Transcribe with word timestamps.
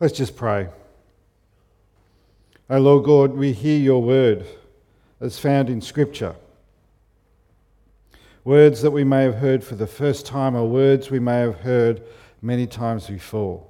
Let's 0.00 0.16
just 0.16 0.36
pray. 0.36 0.68
O 2.70 2.78
Lord 2.78 3.04
God, 3.04 3.32
we 3.32 3.52
hear 3.52 3.76
your 3.76 4.00
word 4.00 4.46
as 5.20 5.40
found 5.40 5.68
in 5.68 5.80
Scripture. 5.80 6.36
Words 8.44 8.80
that 8.82 8.92
we 8.92 9.02
may 9.02 9.24
have 9.24 9.34
heard 9.34 9.64
for 9.64 9.74
the 9.74 9.88
first 9.88 10.24
time 10.24 10.54
or 10.54 10.68
words 10.68 11.10
we 11.10 11.18
may 11.18 11.40
have 11.40 11.56
heard 11.56 12.02
many 12.40 12.64
times 12.68 13.08
before. 13.08 13.66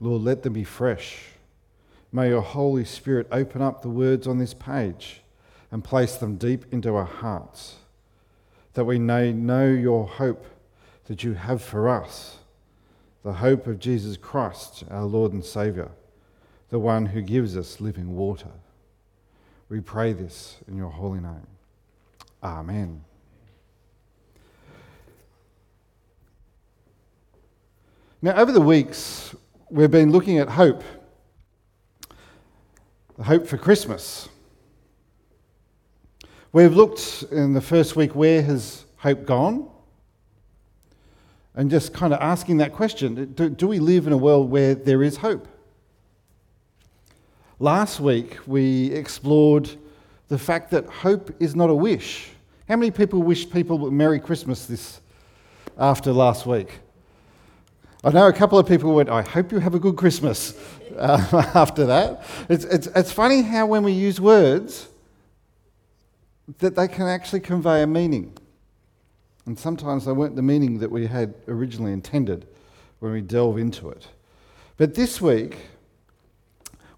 Lord, 0.00 0.20
let 0.20 0.42
them 0.42 0.52
be 0.52 0.64
fresh. 0.64 1.18
May 2.12 2.28
your 2.28 2.42
Holy 2.42 2.84
Spirit 2.84 3.28
open 3.32 3.62
up 3.62 3.80
the 3.80 3.88
words 3.88 4.26
on 4.26 4.38
this 4.38 4.52
page 4.52 5.22
and 5.70 5.82
place 5.82 6.16
them 6.16 6.36
deep 6.36 6.66
into 6.70 6.94
our 6.94 7.06
hearts, 7.06 7.76
that 8.74 8.84
we 8.84 8.98
may 8.98 9.32
know 9.32 9.66
your 9.66 10.06
hope 10.06 10.44
that 11.06 11.24
you 11.24 11.32
have 11.32 11.62
for 11.62 11.88
us, 11.88 12.36
the 13.26 13.32
hope 13.32 13.66
of 13.66 13.80
Jesus 13.80 14.16
Christ, 14.16 14.84
our 14.88 15.02
Lord 15.02 15.32
and 15.32 15.44
Saviour, 15.44 15.90
the 16.68 16.78
one 16.78 17.06
who 17.06 17.20
gives 17.20 17.56
us 17.56 17.80
living 17.80 18.14
water. 18.14 18.52
We 19.68 19.80
pray 19.80 20.12
this 20.12 20.58
in 20.68 20.76
your 20.76 20.90
holy 20.90 21.18
name. 21.18 21.48
Amen. 22.40 23.02
Now, 28.22 28.36
over 28.36 28.52
the 28.52 28.60
weeks, 28.60 29.34
we've 29.70 29.90
been 29.90 30.12
looking 30.12 30.38
at 30.38 30.48
hope, 30.48 30.84
the 33.16 33.24
hope 33.24 33.48
for 33.48 33.58
Christmas. 33.58 34.28
We've 36.52 36.76
looked 36.76 37.24
in 37.32 37.54
the 37.54 37.60
first 37.60 37.96
week 37.96 38.14
where 38.14 38.40
has 38.42 38.84
hope 38.98 39.26
gone? 39.26 39.68
And 41.56 41.70
just 41.70 41.94
kind 41.94 42.12
of 42.12 42.20
asking 42.20 42.58
that 42.58 42.72
question 42.72 43.32
do, 43.32 43.48
do 43.48 43.66
we 43.66 43.78
live 43.78 44.06
in 44.06 44.12
a 44.12 44.16
world 44.16 44.50
where 44.50 44.74
there 44.74 45.02
is 45.02 45.16
hope? 45.16 45.48
Last 47.58 47.98
week, 47.98 48.36
we 48.46 48.92
explored 48.92 49.70
the 50.28 50.38
fact 50.38 50.70
that 50.72 50.86
hope 50.86 51.34
is 51.40 51.56
not 51.56 51.70
a 51.70 51.74
wish. 51.74 52.28
How 52.68 52.76
many 52.76 52.90
people 52.90 53.22
wish 53.22 53.48
people 53.48 53.90
Merry 53.90 54.20
Christmas 54.20 54.66
this 54.66 55.00
after 55.78 56.12
last 56.12 56.44
week? 56.44 56.80
I 58.04 58.10
know 58.10 58.28
a 58.28 58.32
couple 58.32 58.58
of 58.58 58.68
people 58.68 58.94
went, 58.94 59.08
I 59.08 59.22
hope 59.22 59.52
you 59.52 59.58
have 59.58 59.74
a 59.74 59.78
good 59.78 59.96
Christmas 59.96 60.54
uh, 60.98 61.50
after 61.54 61.86
that. 61.86 62.24
It's, 62.50 62.64
it's, 62.64 62.88
it's 62.88 63.12
funny 63.12 63.40
how 63.42 63.66
when 63.66 63.82
we 63.82 63.92
use 63.92 64.20
words, 64.20 64.88
that 66.58 66.76
they 66.76 66.88
can 66.88 67.06
actually 67.06 67.40
convey 67.40 67.82
a 67.82 67.86
meaning. 67.86 68.36
And 69.46 69.58
sometimes 69.58 70.04
they 70.04 70.12
weren't 70.12 70.36
the 70.36 70.42
meaning 70.42 70.78
that 70.80 70.90
we 70.90 71.06
had 71.06 71.34
originally 71.46 71.92
intended 71.92 72.46
when 72.98 73.12
we 73.12 73.20
delve 73.20 73.58
into 73.58 73.88
it. 73.90 74.08
But 74.76 74.94
this 74.94 75.20
week, 75.20 75.56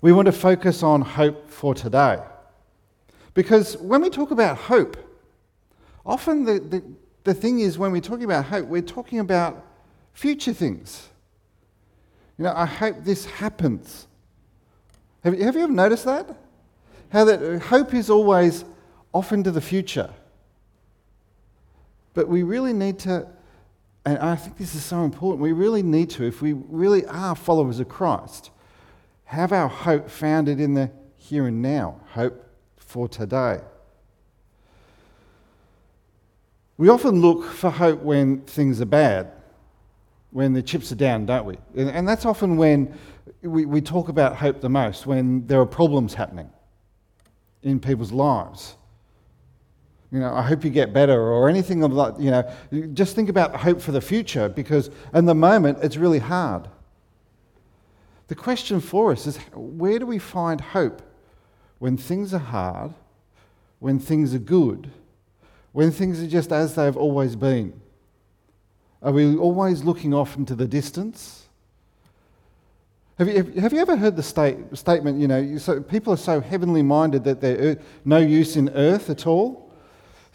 we 0.00 0.12
want 0.12 0.26
to 0.26 0.32
focus 0.32 0.82
on 0.82 1.02
hope 1.02 1.48
for 1.50 1.74
today. 1.74 2.18
Because 3.34 3.76
when 3.76 4.00
we 4.00 4.10
talk 4.10 4.30
about 4.30 4.56
hope, 4.56 4.96
often 6.06 6.44
the, 6.44 6.58
the, 6.58 6.82
the 7.24 7.34
thing 7.34 7.60
is 7.60 7.78
when 7.78 7.92
we're 7.92 8.00
talking 8.00 8.24
about 8.24 8.46
hope, 8.46 8.66
we're 8.66 8.82
talking 8.82 9.20
about 9.20 9.64
future 10.12 10.52
things. 10.52 11.08
You 12.38 12.44
know, 12.44 12.52
I 12.54 12.66
hope 12.66 13.04
this 13.04 13.26
happens. 13.26 14.06
Have 15.24 15.38
have 15.38 15.56
you 15.56 15.62
ever 15.62 15.72
noticed 15.72 16.04
that? 16.04 16.34
How 17.10 17.24
that 17.24 17.42
uh, 17.42 17.58
hope 17.58 17.94
is 17.94 18.10
always 18.10 18.64
off 19.12 19.32
into 19.32 19.50
the 19.50 19.60
future. 19.60 20.10
But 22.14 22.28
we 22.28 22.42
really 22.42 22.72
need 22.72 22.98
to, 23.00 23.28
and 24.04 24.18
I 24.18 24.36
think 24.36 24.56
this 24.56 24.74
is 24.74 24.84
so 24.84 25.04
important, 25.04 25.40
we 25.40 25.52
really 25.52 25.82
need 25.82 26.10
to, 26.10 26.24
if 26.24 26.42
we 26.42 26.52
really 26.52 27.04
are 27.06 27.34
followers 27.34 27.80
of 27.80 27.88
Christ, 27.88 28.50
have 29.24 29.52
our 29.52 29.68
hope 29.68 30.08
founded 30.08 30.58
in 30.58 30.74
the 30.74 30.90
here 31.16 31.46
and 31.46 31.60
now, 31.60 32.00
hope 32.12 32.42
for 32.76 33.06
today. 33.06 33.60
We 36.78 36.88
often 36.88 37.20
look 37.20 37.44
for 37.44 37.70
hope 37.70 38.00
when 38.02 38.40
things 38.42 38.80
are 38.80 38.86
bad, 38.86 39.30
when 40.30 40.54
the 40.54 40.62
chips 40.62 40.90
are 40.92 40.96
down, 40.96 41.26
don't 41.26 41.44
we? 41.44 41.58
And 41.76 42.08
that's 42.08 42.24
often 42.24 42.56
when 42.56 42.96
we, 43.42 43.66
we 43.66 43.82
talk 43.82 44.08
about 44.08 44.36
hope 44.36 44.60
the 44.62 44.70
most, 44.70 45.04
when 45.06 45.46
there 45.46 45.60
are 45.60 45.66
problems 45.66 46.14
happening 46.14 46.48
in 47.62 47.80
people's 47.80 48.12
lives. 48.12 48.76
You 50.10 50.20
know, 50.20 50.32
I 50.32 50.42
hope 50.42 50.64
you 50.64 50.70
get 50.70 50.92
better 50.92 51.20
or 51.20 51.48
anything 51.48 51.82
of 51.82 51.94
that. 51.94 52.18
You 52.18 52.30
know, 52.30 52.86
just 52.94 53.14
think 53.14 53.28
about 53.28 53.56
hope 53.56 53.80
for 53.80 53.92
the 53.92 54.00
future 54.00 54.48
because 54.48 54.90
in 55.12 55.26
the 55.26 55.34
moment 55.34 55.78
it's 55.82 55.96
really 55.96 56.18
hard. 56.18 56.68
The 58.28 58.34
question 58.34 58.80
for 58.80 59.12
us 59.12 59.26
is 59.26 59.36
where 59.54 59.98
do 59.98 60.06
we 60.06 60.18
find 60.18 60.60
hope 60.60 61.02
when 61.78 61.96
things 61.96 62.32
are 62.32 62.38
hard, 62.38 62.94
when 63.78 63.98
things 63.98 64.34
are 64.34 64.38
good, 64.38 64.90
when 65.72 65.90
things 65.90 66.22
are 66.22 66.26
just 66.26 66.52
as 66.52 66.74
they've 66.74 66.96
always 66.96 67.36
been? 67.36 67.78
Are 69.02 69.12
we 69.12 69.36
always 69.36 69.84
looking 69.84 70.12
off 70.12 70.36
into 70.36 70.54
the 70.54 70.66
distance? 70.66 71.48
Have 73.18 73.28
you, 73.28 73.42
have 73.60 73.72
you 73.72 73.80
ever 73.80 73.96
heard 73.96 74.16
the 74.16 74.22
state, 74.22 74.58
statement, 74.74 75.20
you 75.20 75.28
know, 75.28 75.58
so 75.58 75.80
people 75.80 76.12
are 76.12 76.18
so 76.18 76.40
heavenly 76.40 76.82
minded 76.82 77.24
that 77.24 77.40
they're 77.40 77.78
no 78.04 78.18
use 78.18 78.56
in 78.56 78.70
earth 78.70 79.10
at 79.10 79.26
all? 79.26 79.67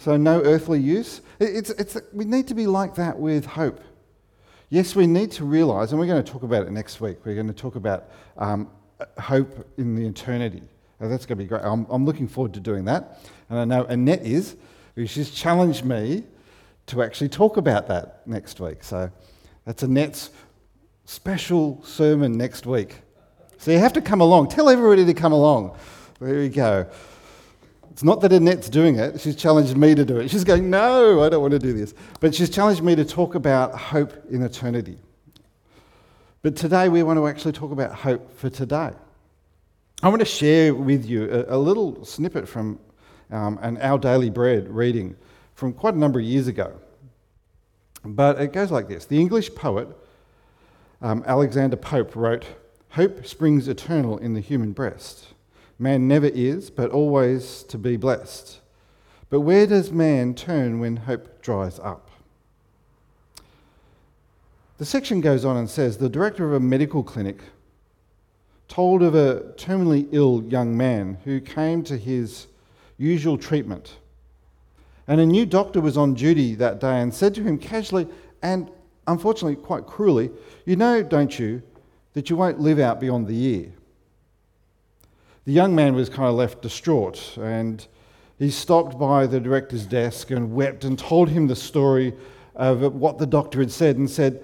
So, 0.04 0.18
no 0.18 0.42
earthly 0.42 0.82
use? 0.82 1.22
It's, 1.40 1.70
it's, 1.70 1.98
we 2.12 2.26
need 2.26 2.50
to 2.50 2.54
be 2.54 2.68
like 2.68 2.96
that 2.96 3.18
with 3.18 3.46
hope. 3.46 3.80
Yes, 4.68 4.98
we 4.98 5.08
need 5.08 5.32
to 5.32 5.46
realize, 5.46 5.94
and 5.94 6.00
we're 6.00 6.08
going 6.08 6.22
to 6.22 6.30
talk 6.30 6.44
about 6.44 6.68
it 6.68 6.74
next 6.74 7.00
week, 7.00 7.20
we're 7.24 7.36
going 7.36 7.48
to 7.48 7.54
talk 7.54 7.78
about 7.78 8.10
um, 8.38 8.70
hope 9.18 9.66
in 9.78 9.96
the 9.96 10.06
eternity. 10.06 10.62
Oh, 11.00 11.08
that's 11.08 11.26
going 11.26 11.38
to 11.38 11.44
be 11.46 11.48
great. 11.48 11.62
I'm, 11.64 11.88
I'm, 11.90 12.04
looking 12.04 12.28
forward 12.28 12.54
to 12.56 12.60
doing 12.60 12.84
that. 12.84 13.18
And 13.50 13.58
I 13.58 13.64
know 13.64 13.86
Annette 13.86 14.26
is, 14.26 14.58
she's 15.06 15.32
challenged 15.32 15.86
me 15.86 16.26
to 16.88 17.02
actually 17.02 17.30
talk 17.30 17.56
about 17.56 17.88
that 17.88 18.28
next 18.28 18.60
week. 18.60 18.84
So 18.84 19.10
that's 19.64 19.84
Annette's 19.84 20.32
special 21.06 21.82
sermon 21.86 22.34
next 22.34 22.66
week. 22.66 22.96
So 23.58 23.72
you 23.72 23.80
have 23.80 23.94
to 23.94 24.02
come 24.02 24.20
along. 24.20 24.50
Tell 24.50 24.68
everybody 24.68 25.06
to 25.06 25.14
come 25.14 25.32
along. 25.32 25.78
There 26.20 26.40
we 26.40 26.50
go. 26.50 26.90
It's 27.94 28.04
not 28.04 28.22
that 28.22 28.34
Annette's 28.34 28.70
doing 28.70 28.98
it, 28.98 29.22
she's 29.22 29.36
challenged 29.36 29.78
me 29.78 29.94
to 29.94 30.04
do 30.04 30.18
it. 30.18 30.30
She's 30.30 30.44
going, 30.44 30.70
No, 30.70 31.24
I 31.24 31.30
don't 31.30 31.42
want 31.42 31.52
to 31.54 31.60
do 31.60 31.74
this. 31.74 31.94
But 32.20 32.34
she's 32.34 32.50
challenged 32.50 32.82
me 32.82 32.96
to 32.96 33.06
talk 33.06 33.36
about 33.36 33.78
hope 33.78 34.14
in 34.32 34.42
eternity. 34.42 34.98
But 36.42 36.56
today 36.56 36.90
we 36.90 37.04
want 37.04 37.18
to 37.18 37.28
actually 37.28 37.54
talk 37.54 37.72
about 37.72 37.94
hope 37.94 38.36
for 38.38 38.50
today. 38.50 38.92
I 40.02 40.10
want 40.10 40.20
to 40.20 40.26
share 40.26 40.74
with 40.74 41.06
you 41.06 41.32
a, 41.32 41.56
a 41.56 41.58
little 41.58 42.04
snippet 42.04 42.50
from 42.50 42.80
um, 43.32 43.60
an 43.62 43.78
Our 43.78 44.00
Daily 44.00 44.32
Bread 44.32 44.68
reading 44.68 45.16
from 45.54 45.72
quite 45.72 45.94
a 45.94 45.98
number 45.98 46.20
of 46.20 46.26
years 46.26 46.48
ago. 46.48 46.74
But 48.04 48.42
it 48.42 48.52
goes 48.52 48.72
like 48.72 48.88
this 48.88 49.06
The 49.06 49.20
English 49.20 49.54
poet 49.54 49.88
um, 51.00 51.24
Alexander 51.28 51.76
Pope 51.76 52.16
wrote, 52.16 52.46
Hope 52.90 53.26
springs 53.28 53.68
eternal 53.68 54.18
in 54.18 54.34
the 54.34 54.40
human 54.40 54.72
breast. 54.72 55.33
Man 55.80 56.08
never 56.08 56.28
is, 56.28 56.70
but 56.70 56.92
always 56.92 57.64
to 57.64 57.78
be 57.78 57.98
blessed. 57.98 58.60
But 59.30 59.42
where 59.42 59.66
does 59.66 59.92
man 59.92 60.36
turn 60.36 60.80
when 60.80 60.98
hope 60.98 61.42
dries 61.42 61.80
up? 61.80 62.10
The 64.78 64.86
section 64.86 65.22
goes 65.22 65.46
on 65.46 65.58
and 65.58 65.70
says 65.70 65.98
the 65.98 66.10
director 66.10 66.46
of 66.46 66.54
a 66.54 66.60
medical 66.60 67.04
clinic 67.04 67.42
told 68.68 69.04
of 69.04 69.16
a 69.16 69.54
terminally 69.56 70.08
ill 70.12 70.44
young 70.44 70.76
man 70.76 71.18
who 71.24 71.40
came 71.40 71.84
to 71.84 71.98
his 71.98 72.48
usual 72.98 73.38
treatment. 73.38 73.98
And 75.08 75.20
a 75.20 75.26
new 75.26 75.46
doctor 75.46 75.82
was 75.82 75.98
on 75.98 76.14
duty 76.14 76.56
that 76.56 76.80
day 76.80 77.02
and 77.02 77.14
said 77.14 77.36
to 77.36 77.44
him 77.44 77.58
casually 77.58 78.08
and 78.42 78.70
unfortunately 79.08 79.56
quite 79.56 79.86
cruelly, 79.86 80.32
You 80.66 80.76
know, 80.76 81.04
don't 81.04 81.38
you, 81.38 81.62
that 82.14 82.30
you 82.30 82.36
won't 82.36 82.60
live 82.60 82.80
out 82.80 83.00
beyond 83.00 83.28
the 83.28 83.36
year. 83.36 83.72
The 85.46 85.52
young 85.52 85.76
man 85.76 85.94
was 85.94 86.10
kind 86.10 86.30
of 86.30 86.36
left 86.36 86.62
distraught 86.62 87.38
and 87.38 87.86
he 88.40 88.50
stopped 88.50 88.98
by 88.98 89.28
the 89.28 89.40
director's 89.40 89.86
desk 89.86 90.32
and 90.32 90.54
wept 90.54 90.86
and 90.86 90.98
told 90.98 91.30
him 91.30 91.48
the 91.48 91.56
story 91.56 92.14
of 92.56 92.94
what 92.94 93.18
the 93.18 93.26
doctor 93.26 93.60
had 93.60 93.72
said 93.72 93.98
and 93.98 94.10
said, 94.10 94.44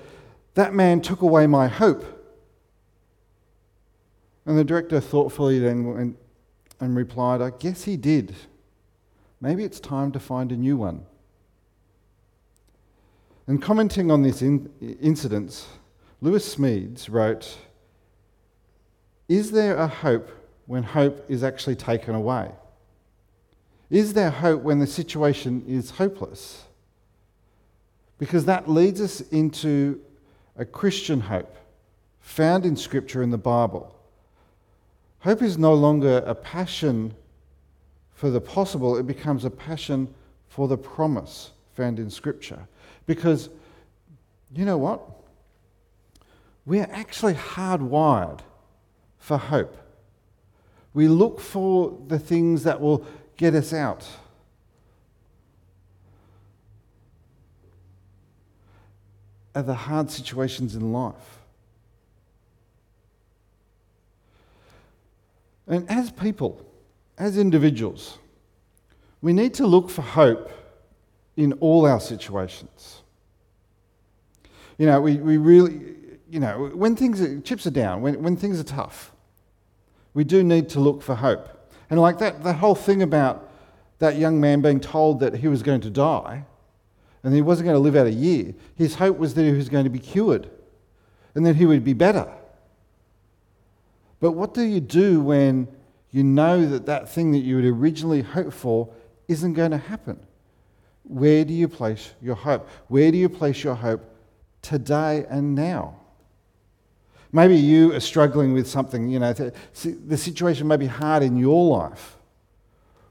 That 0.56 0.74
man 0.74 1.02
took 1.02 1.22
away 1.22 1.48
my 1.48 1.68
hope. 1.68 2.06
And 4.46 4.58
the 4.58 4.64
director 4.64 5.00
thoughtfully 5.00 5.60
then 5.60 5.86
went 5.86 6.18
and 6.80 6.96
replied, 6.96 7.42
I 7.42 7.52
guess 7.52 7.84
he 7.84 7.98
did. 7.98 8.36
Maybe 9.42 9.64
it's 9.64 9.80
time 9.80 10.12
to 10.12 10.20
find 10.20 10.52
a 10.52 10.58
new 10.58 10.76
one. 10.76 11.06
And 13.48 13.62
commenting 13.62 14.12
on 14.12 14.22
this 14.22 14.42
in- 14.42 14.70
incident, 15.02 15.66
Lewis 16.22 16.56
Smedes 16.56 17.10
wrote, 17.10 17.58
Is 19.28 19.52
there 19.52 19.78
a 19.78 19.88
hope 19.88 20.30
when 20.70 20.84
hope 20.84 21.26
is 21.28 21.44
actually 21.44 21.76
taken 21.76 22.14
away? 22.14 22.52
Is 23.90 24.14
there 24.14 24.30
hope 24.30 24.62
when 24.62 24.78
the 24.78 24.86
situation 24.86 25.66
is 25.68 25.90
hopeless? 25.90 26.64
Because 28.20 28.46
that 28.46 28.70
leads 28.70 29.02
us 29.02 29.22
into 29.32 30.00
a 30.56 30.66
Christian 30.66 31.22
hope 31.22 31.58
found 32.20 32.68
in 32.68 32.76
Scripture 32.76 33.24
in 33.24 33.32
the 33.32 33.38
Bible. 33.40 33.96
Hope 35.22 35.42
is 35.42 35.58
no 35.58 35.74
longer 35.74 36.22
a 36.28 36.36
passion 36.36 37.16
for 38.14 38.30
the 38.30 38.40
possible, 38.40 38.96
it 38.96 39.08
becomes 39.08 39.46
a 39.46 39.50
passion 39.50 40.14
for 40.50 40.68
the 40.68 40.78
promise 40.78 41.50
found 41.74 41.98
in 41.98 42.12
Scripture. 42.12 42.68
Because 43.08 43.50
you 44.54 44.66
know 44.66 44.78
what? 44.78 45.02
We're 46.68 46.90
actually 46.92 47.34
hardwired 47.34 48.42
for 49.18 49.40
hope. 49.40 49.76
We 50.94 51.08
look 51.08 51.40
for 51.40 51.98
the 52.08 52.20
things 52.20 52.64
that 52.64 52.82
will 52.82 53.06
get 53.38 53.54
us 53.54 53.74
out. 53.74 54.08
Of 59.56 59.66
the 59.66 59.74
hard 59.74 60.10
situations 60.10 60.76
in 60.76 60.92
life. 60.92 61.40
And 65.68 65.90
as 65.90 66.12
people, 66.12 66.66
as 67.18 67.38
individuals, 67.38 68.18
we 69.22 69.34
need 69.34 69.54
to 69.56 69.68
look 69.68 69.90
for 69.90 70.02
hope 70.02 70.52
in 71.38 71.54
all 71.54 71.86
our 71.86 72.00
situations. 72.00 73.02
You 74.78 74.88
know, 74.88 75.00
we, 75.00 75.18
we 75.18 75.38
really, 75.38 75.96
you 76.30 76.40
know, 76.40 76.72
when 76.74 76.96
things 76.96 77.22
are, 77.22 77.40
chips 77.42 77.68
are 77.68 77.72
down, 77.72 78.02
when, 78.02 78.22
when 78.24 78.36
things 78.36 78.60
are 78.60 78.64
tough, 78.64 79.12
we 80.14 80.24
do 80.24 80.44
need 80.44 80.70
to 80.70 80.80
look 80.80 81.02
for 81.02 81.16
hope. 81.16 81.48
And 81.90 82.00
like 82.00 82.20
that, 82.20 82.44
that 82.44 82.56
whole 82.56 82.76
thing 82.76 83.02
about 83.02 83.50
that 84.00 84.18
young 84.18 84.40
man 84.40 84.62
being 84.62 84.80
told 84.80 85.20
that 85.20 85.36
he 85.36 85.48
was 85.48 85.64
going 85.64 85.82
to 85.82 85.90
die 85.90 86.46
and 87.24 87.34
he 87.34 87.42
wasn't 87.42 87.66
going 87.66 87.76
to 87.76 87.80
live 87.80 87.96
out 87.96 88.08
a 88.08 88.12
year, 88.12 88.54
his 88.76 88.96
hope 88.96 89.18
was 89.18 89.34
that 89.34 89.44
he 89.44 89.52
was 89.52 89.70
going 89.70 89.84
to 89.84 89.90
be 89.90 90.00
cured 90.00 90.50
and 91.36 91.46
that 91.46 91.56
he 91.56 91.66
would 91.66 91.84
be 91.84 91.94
better. 91.94 92.28
But 94.20 94.32
what 94.32 94.54
do 94.54 94.62
you 94.62 94.80
do 94.80 95.22
when 95.22 95.68
you 96.12 96.24
know 96.24 96.66
that 96.66 96.86
that 96.88 97.10
thing 97.10 97.32
that 97.32 97.40
you 97.40 97.58
had 97.58 97.66
originally 97.66 98.22
hoped 98.22 98.54
for 98.54 98.90
isn't 99.28 99.54
going 99.54 99.72
to 99.72 99.78
happen? 99.78 100.20
Where 101.04 101.46
do 101.46 101.54
you 101.54 101.68
place 101.68 102.14
your 102.22 102.36
hope? 102.36 102.68
Where 102.88 103.12
do 103.12 103.18
you 103.18 103.30
place 103.30 103.64
your 103.64 103.76
hope 103.76 104.04
today 104.62 105.26
and 105.30 105.56
now? 105.56 105.99
Maybe 107.32 107.56
you 107.56 107.94
are 107.94 108.00
struggling 108.00 108.54
with 108.54 108.68
something, 108.68 109.10
you 109.10 109.20
know, 109.20 109.34
the 109.34 110.18
situation 110.18 110.68
may 110.68 110.78
be 110.78 110.88
hard 110.88 111.22
in 111.22 111.38
your 111.38 111.78
life. 111.78 112.16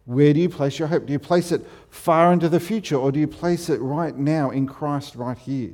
Where 0.06 0.32
do 0.32 0.40
you 0.40 0.48
place 0.48 0.78
your 0.78 0.88
hope? 0.88 1.06
Do 1.06 1.12
you 1.12 1.18
place 1.18 1.52
it 1.52 1.64
far 1.90 2.32
into 2.32 2.48
the 2.48 2.58
future 2.58 2.96
or 2.96 3.12
do 3.12 3.20
you 3.20 3.28
place 3.28 3.68
it 3.68 3.80
right 3.80 4.16
now 4.16 4.50
in 4.50 4.66
Christ 4.66 5.14
right 5.14 5.38
here? 5.38 5.72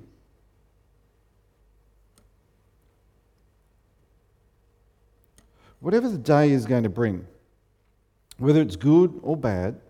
Whatever 5.81 6.09
the 6.09 6.19
day 6.19 6.51
is 6.51 6.67
going 6.67 6.83
to 6.83 6.89
bring, 6.89 7.27
whether 8.39 8.61
it's 8.61 8.77
good 8.77 9.21
or 9.23 9.37
bad, 9.37 9.81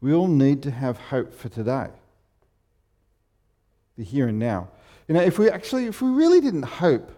we 0.00 0.12
all 0.12 0.28
need 0.28 0.62
to 0.64 0.70
have 0.70 0.98
hope 0.98 1.32
for 1.32 1.48
today, 1.48 1.88
the 3.96 4.04
here 4.04 4.28
and 4.28 4.38
now. 4.38 4.68
You 5.08 5.14
know, 5.14 5.22
if 5.22 5.38
we 5.38 5.48
actually, 5.48 5.86
if 5.86 6.02
we 6.02 6.10
really 6.10 6.40
didn't 6.40 6.64
hope 6.64 7.10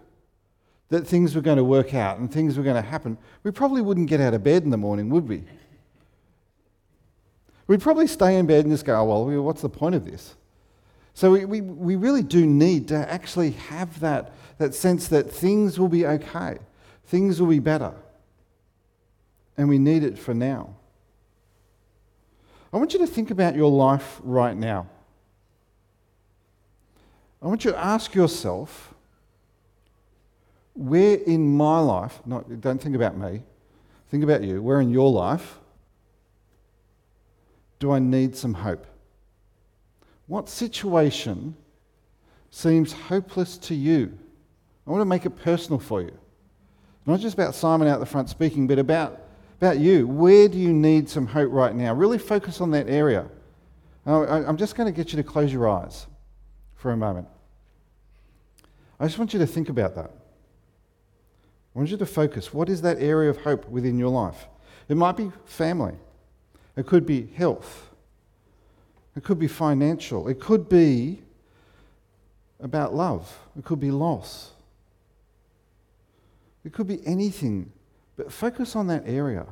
that 0.89 1.05
things 1.05 1.35
were 1.35 1.41
going 1.41 1.57
to 1.57 1.63
work 1.63 1.93
out 1.93 2.17
and 2.17 2.31
things 2.31 2.57
were 2.57 2.63
going 2.63 2.81
to 2.81 2.87
happen, 2.87 3.17
we 3.43 3.51
probably 3.51 3.81
wouldn't 3.81 4.07
get 4.07 4.21
out 4.21 4.33
of 4.33 4.43
bed 4.43 4.63
in 4.63 4.69
the 4.69 4.77
morning, 4.77 5.09
would 5.09 5.27
we? 5.27 5.43
We'd 7.67 7.81
probably 7.81 8.07
stay 8.07 8.37
in 8.37 8.45
bed 8.45 8.63
and 8.63 8.73
just 8.73 8.85
go, 8.85 8.97
oh, 8.99 9.23
well, 9.25 9.41
what's 9.43 9.61
the 9.61 9.69
point 9.69 9.95
of 9.95 10.05
this? 10.05 10.35
So 11.13 11.31
we, 11.31 11.45
we, 11.45 11.61
we 11.61 11.95
really 11.95 12.23
do 12.23 12.45
need 12.45 12.87
to 12.89 13.11
actually 13.11 13.51
have 13.51 13.99
that, 13.99 14.31
that 14.59 14.73
sense 14.73 15.07
that 15.09 15.29
things 15.29 15.79
will 15.79 15.89
be 15.89 16.05
okay, 16.05 16.59
things 17.05 17.41
will 17.41 17.49
be 17.49 17.59
better. 17.59 17.93
And 19.57 19.67
we 19.67 19.79
need 19.79 20.03
it 20.03 20.17
for 20.17 20.33
now. 20.33 20.75
I 22.71 22.77
want 22.77 22.93
you 22.93 22.99
to 22.99 23.07
think 23.07 23.31
about 23.31 23.55
your 23.55 23.71
life 23.71 24.19
right 24.23 24.55
now. 24.55 24.87
I 27.41 27.47
want 27.47 27.65
you 27.65 27.71
to 27.71 27.77
ask 27.77 28.13
yourself 28.13 28.93
where 30.77 31.15
in 31.15 31.57
my 31.57 31.79
life, 31.79 32.21
not, 32.25 32.61
don't 32.61 32.81
think 32.81 32.95
about 32.95 33.17
me, 33.17 33.41
think 34.09 34.23
about 34.23 34.43
you, 34.43 34.61
where 34.61 34.79
in 34.79 34.91
your 34.91 35.11
life 35.11 35.57
do 37.79 37.91
I 37.91 37.99
need 37.99 38.35
some 38.35 38.53
hope? 38.53 38.85
What 40.27 40.49
situation 40.49 41.55
seems 42.51 42.93
hopeless 42.93 43.57
to 43.59 43.75
you? 43.75 44.17
I 44.85 44.91
want 44.91 45.01
to 45.01 45.05
make 45.05 45.25
it 45.25 45.31
personal 45.31 45.79
for 45.79 46.01
you. 46.01 46.15
Not 47.05 47.21
just 47.21 47.33
about 47.33 47.55
Simon 47.55 47.87
out 47.87 47.99
the 47.99 48.05
front 48.05 48.29
speaking, 48.29 48.67
but 48.67 48.77
about, 48.77 49.19
about 49.59 49.79
you. 49.79 50.07
Where 50.07 50.47
do 50.47 50.57
you 50.57 50.73
need 50.73 51.09
some 51.09 51.25
hope 51.25 51.51
right 51.51 51.73
now? 51.73 51.93
Really 51.93 52.17
focus 52.17 52.61
on 52.61 52.71
that 52.71 52.87
area. 52.87 53.27
I'm 54.05 54.57
just 54.57 54.75
going 54.75 54.91
to 54.91 54.95
get 54.95 55.11
you 55.11 55.17
to 55.17 55.23
close 55.23 55.51
your 55.51 55.67
eyes 55.67 56.05
for 56.75 56.91
a 56.91 56.97
moment. 56.97 57.27
I 58.99 59.05
just 59.05 59.17
want 59.17 59.33
you 59.33 59.39
to 59.39 59.47
think 59.47 59.69
about 59.69 59.95
that. 59.95 60.11
I 61.77 61.79
want 61.79 61.91
you 61.91 61.97
to 61.97 62.07
focus. 62.07 62.51
What 62.51 62.69
is 62.69 62.81
that 62.81 62.97
area 62.97 63.29
of 63.29 63.37
hope 63.37 63.69
within 63.69 63.99
your 63.99 64.09
life? 64.09 64.47
It 64.89 64.97
might 64.97 65.15
be 65.15 65.31
family, 65.45 65.93
it 66.75 66.87
could 66.87 67.05
be 67.05 67.27
health, 67.35 67.91
it 69.15 69.23
could 69.23 69.37
be 69.37 69.47
financial, 69.47 70.27
it 70.27 70.39
could 70.39 70.67
be 70.67 71.21
about 72.59 72.95
love, 72.95 73.31
it 73.55 73.63
could 73.63 73.79
be 73.79 73.91
loss, 73.91 74.53
it 76.65 76.73
could 76.73 76.87
be 76.87 76.99
anything, 77.05 77.71
but 78.15 78.31
focus 78.31 78.75
on 78.75 78.87
that 78.87 79.03
area. 79.05 79.45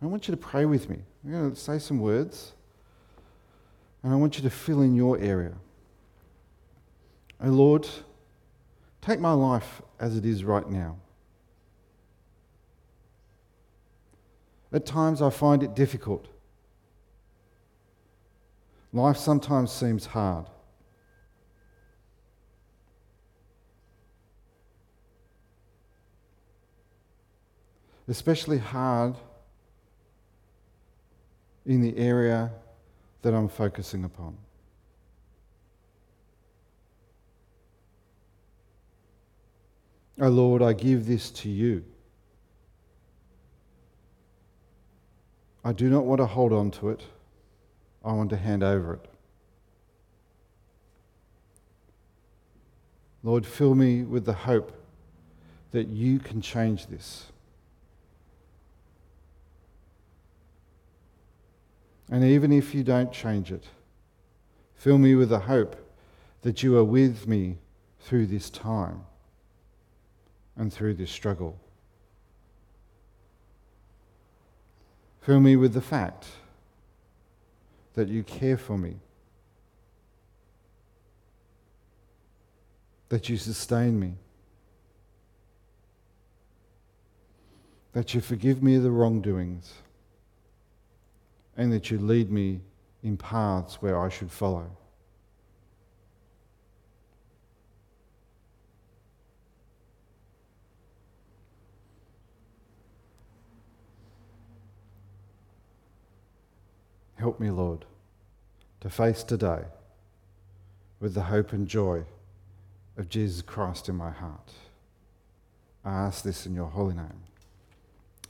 I 0.00 0.06
want 0.06 0.26
you 0.28 0.32
to 0.32 0.40
pray 0.40 0.64
with 0.64 0.88
me. 0.88 0.96
I'm 1.22 1.30
going 1.30 1.50
to 1.50 1.56
say 1.56 1.78
some 1.78 1.98
words. 1.98 2.52
And 4.04 4.12
I 4.12 4.16
want 4.16 4.36
you 4.36 4.42
to 4.42 4.50
fill 4.50 4.82
in 4.82 4.94
your 4.94 5.18
area. 5.18 5.54
Oh 7.42 7.48
Lord, 7.48 7.88
take 9.00 9.18
my 9.18 9.32
life 9.32 9.80
as 9.98 10.14
it 10.14 10.26
is 10.26 10.44
right 10.44 10.68
now. 10.68 10.98
At 14.74 14.84
times 14.84 15.22
I 15.22 15.30
find 15.30 15.62
it 15.62 15.74
difficult. 15.74 16.28
Life 18.92 19.16
sometimes 19.16 19.72
seems 19.72 20.04
hard. 20.04 20.50
Especially 28.06 28.58
hard 28.58 29.14
in 31.64 31.80
the 31.80 31.96
area 31.96 32.50
that 33.24 33.32
I'm 33.32 33.48
focusing 33.48 34.04
upon. 34.04 34.36
Oh 40.20 40.28
Lord, 40.28 40.60
I 40.60 40.74
give 40.74 41.06
this 41.06 41.30
to 41.30 41.48
you. 41.48 41.82
I 45.64 45.72
do 45.72 45.88
not 45.88 46.04
want 46.04 46.20
to 46.20 46.26
hold 46.26 46.52
on 46.52 46.70
to 46.72 46.90
it. 46.90 47.02
I 48.04 48.12
want 48.12 48.28
to 48.28 48.36
hand 48.36 48.62
over 48.62 48.92
it. 48.92 49.08
Lord, 53.22 53.46
fill 53.46 53.74
me 53.74 54.02
with 54.02 54.26
the 54.26 54.34
hope 54.34 54.70
that 55.70 55.88
you 55.88 56.18
can 56.18 56.42
change 56.42 56.88
this. 56.88 57.32
And 62.10 62.22
even 62.22 62.52
if 62.52 62.74
you 62.74 62.84
don't 62.84 63.12
change 63.12 63.50
it, 63.50 63.64
fill 64.74 64.98
me 64.98 65.14
with 65.14 65.30
the 65.30 65.40
hope 65.40 65.76
that 66.42 66.62
you 66.62 66.76
are 66.76 66.84
with 66.84 67.26
me 67.26 67.58
through 68.00 68.26
this 68.26 68.50
time 68.50 69.02
and 70.56 70.72
through 70.72 70.94
this 70.94 71.10
struggle. 71.10 71.58
Fill 75.22 75.40
me 75.40 75.56
with 75.56 75.72
the 75.72 75.80
fact 75.80 76.26
that 77.94 78.08
you 78.08 78.22
care 78.22 78.58
for 78.58 78.76
me, 78.76 78.96
that 83.08 83.30
you 83.30 83.38
sustain 83.38 83.98
me, 83.98 84.14
that 87.94 88.12
you 88.12 88.20
forgive 88.20 88.62
me 88.62 88.76
the 88.76 88.90
wrongdoings 88.90 89.72
and 91.56 91.72
that 91.72 91.90
you 91.90 91.98
lead 91.98 92.30
me 92.30 92.60
in 93.02 93.16
paths 93.16 93.76
where 93.80 94.00
I 94.00 94.08
should 94.08 94.30
follow. 94.30 94.70
Help 107.16 107.40
me, 107.40 107.50
Lord, 107.50 107.86
to 108.80 108.90
face 108.90 109.22
today 109.22 109.62
with 111.00 111.14
the 111.14 111.22
hope 111.22 111.52
and 111.52 111.66
joy 111.66 112.04
of 112.98 113.08
Jesus 113.08 113.40
Christ 113.40 113.88
in 113.88 113.96
my 113.96 114.10
heart. 114.10 114.52
I 115.84 115.92
ask 115.92 116.22
this 116.22 116.46
in 116.46 116.54
your 116.54 116.68
holy 116.68 116.94
name. 116.94 117.22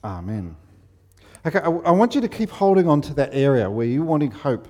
Amen. 0.03 0.57
Okay, 1.47 1.59
I, 1.59 1.69
I 1.69 1.91
want 1.91 2.15
you 2.15 2.21
to 2.21 2.29
keep 2.29 2.51
holding 2.51 2.89
on 2.89 3.01
to 3.03 3.15
that 3.15 3.31
area 3.33 3.71
where 3.71 3.87
you're 3.87 4.05
wanting 4.05 4.31
hope. 4.31 4.69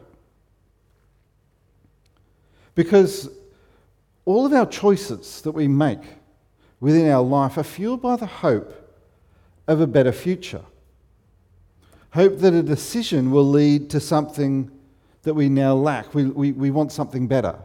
Because 2.74 3.28
all 4.24 4.44
of 4.44 4.52
our 4.52 4.66
choices 4.66 5.40
that 5.42 5.52
we 5.52 5.68
make 5.68 6.02
within 6.80 7.08
our 7.08 7.22
life 7.22 7.56
are 7.56 7.62
fueled 7.62 8.02
by 8.02 8.16
the 8.16 8.26
hope 8.26 8.72
of 9.68 9.80
a 9.80 9.86
better 9.86 10.12
future. 10.12 10.62
Hope 12.12 12.38
that 12.38 12.52
a 12.52 12.62
decision 12.62 13.30
will 13.30 13.48
lead 13.48 13.90
to 13.90 14.00
something 14.00 14.70
that 15.22 15.34
we 15.34 15.48
now 15.48 15.74
lack. 15.74 16.14
We, 16.14 16.26
we, 16.26 16.52
we 16.52 16.70
want 16.70 16.92
something 16.92 17.26
better. 17.28 17.56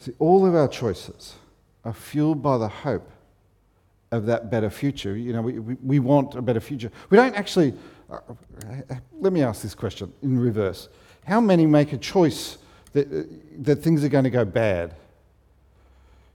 See, 0.00 0.12
all 0.18 0.46
of 0.46 0.54
our 0.54 0.68
choices 0.68 1.34
are 1.84 1.92
fueled 1.92 2.42
by 2.42 2.58
the 2.58 2.68
hope 2.68 3.10
of 4.10 4.26
that 4.26 4.50
better 4.50 4.70
future. 4.70 5.16
You 5.16 5.32
know, 5.32 5.42
we, 5.42 5.58
we, 5.58 5.74
we 5.82 5.98
want 5.98 6.34
a 6.34 6.42
better 6.42 6.60
future. 6.60 6.90
We 7.10 7.16
don't 7.16 7.34
actually, 7.34 7.74
uh, 8.10 8.18
let 9.12 9.32
me 9.32 9.42
ask 9.42 9.62
this 9.62 9.74
question 9.74 10.12
in 10.22 10.38
reverse. 10.38 10.88
How 11.24 11.40
many 11.40 11.66
make 11.66 11.92
a 11.92 11.98
choice 11.98 12.58
that, 12.92 13.12
uh, 13.12 13.22
that 13.58 13.76
things 13.76 14.02
are 14.04 14.08
going 14.08 14.24
to 14.24 14.30
go 14.30 14.44
bad? 14.44 14.94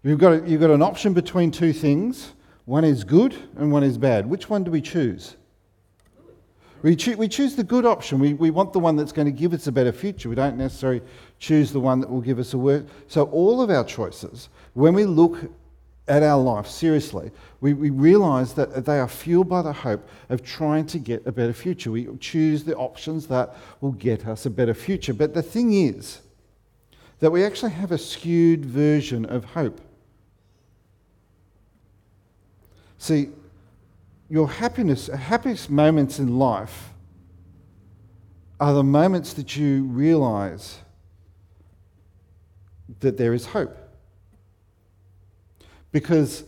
You've 0.03 0.19
got, 0.19 0.47
you've 0.47 0.61
got 0.61 0.69
an 0.69 0.81
option 0.81 1.13
between 1.13 1.49
two 1.49 1.73
things. 1.73 2.33
One 2.65 2.83
is 2.83 3.03
good 3.03 3.35
and 3.57 3.71
one 3.71 3.83
is 3.83 3.97
bad. 3.97 4.29
Which 4.29 4.49
one 4.49 4.63
do 4.63 4.71
we 4.71 4.81
choose? 4.81 5.35
We, 6.81 6.97
cho- 6.97 7.15
we 7.15 7.29
choose 7.29 7.55
the 7.55 7.63
good 7.63 7.85
option. 7.85 8.19
We, 8.19 8.33
we 8.33 8.51
want 8.51 8.73
the 8.73 8.79
one 8.79 8.97
that's 8.97 9.13
going 9.13 9.25
to 9.25 9.31
give 9.31 9.53
us 9.53 9.67
a 9.67 9.71
better 9.71 9.93
future. 9.93 10.27
We 10.27 10.35
don't 10.35 10.57
necessarily 10.57 11.01
choose 11.39 11.71
the 11.71 11.79
one 11.79 12.01
that 12.01 12.09
will 12.09 12.21
give 12.21 12.39
us 12.39 12.53
a 12.53 12.57
worse. 12.57 12.83
So, 13.07 13.23
all 13.27 13.61
of 13.61 13.69
our 13.69 13.85
choices, 13.85 14.49
when 14.73 14.93
we 14.93 15.05
look 15.05 15.49
at 16.07 16.21
our 16.21 16.41
life 16.41 16.67
seriously, 16.67 17.31
we, 17.61 17.73
we 17.73 17.89
realize 17.89 18.53
that 18.53 18.85
they 18.85 18.99
are 18.99 19.07
fueled 19.07 19.47
by 19.47 19.61
the 19.61 19.71
hope 19.71 20.07
of 20.29 20.43
trying 20.43 20.85
to 20.87 20.99
get 20.99 21.25
a 21.25 21.31
better 21.31 21.53
future. 21.53 21.91
We 21.91 22.07
choose 22.17 22.63
the 22.63 22.75
options 22.75 23.27
that 23.27 23.55
will 23.79 23.93
get 23.93 24.27
us 24.27 24.45
a 24.45 24.49
better 24.49 24.73
future. 24.73 25.13
But 25.13 25.33
the 25.33 25.41
thing 25.41 25.73
is 25.73 26.21
that 27.19 27.31
we 27.31 27.43
actually 27.45 27.71
have 27.71 27.91
a 27.91 27.97
skewed 27.97 28.65
version 28.65 29.25
of 29.25 29.45
hope. 29.45 29.79
See, 32.97 33.29
your 34.29 34.49
happiness, 34.49 35.07
happiest 35.07 35.69
moments 35.69 36.19
in 36.19 36.37
life 36.37 36.89
are 38.59 38.73
the 38.73 38.83
moments 38.83 39.33
that 39.33 39.55
you 39.55 39.83
realize 39.83 40.79
that 42.99 43.17
there 43.17 43.33
is 43.33 43.45
hope. 43.47 43.82
Because 45.93 46.43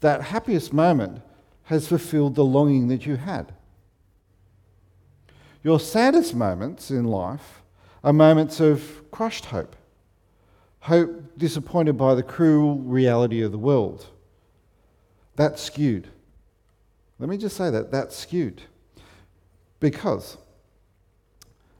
that 0.00 0.22
happiest 0.22 0.72
moment 0.72 1.20
has 1.64 1.86
fulfilled 1.86 2.34
the 2.34 2.44
longing 2.44 2.88
that 2.88 3.04
you 3.04 3.16
had. 3.16 3.52
Your 5.62 5.80
saddest 5.80 6.34
moments 6.34 6.90
in 6.90 7.04
life 7.04 7.62
are 8.02 8.12
moments 8.12 8.60
of 8.60 9.02
crushed 9.10 9.46
hope, 9.46 9.74
hope 10.80 11.38
disappointed 11.38 11.94
by 11.94 12.14
the 12.14 12.22
cruel 12.22 12.78
reality 12.78 13.42
of 13.42 13.50
the 13.50 13.58
world. 13.58 14.06
That's 15.36 15.62
skewed. 15.62 16.08
Let 17.18 17.28
me 17.28 17.38
just 17.38 17.56
say 17.56 17.70
that 17.70 17.90
that's 17.90 18.14
skewed. 18.14 18.60
Because, 19.80 20.36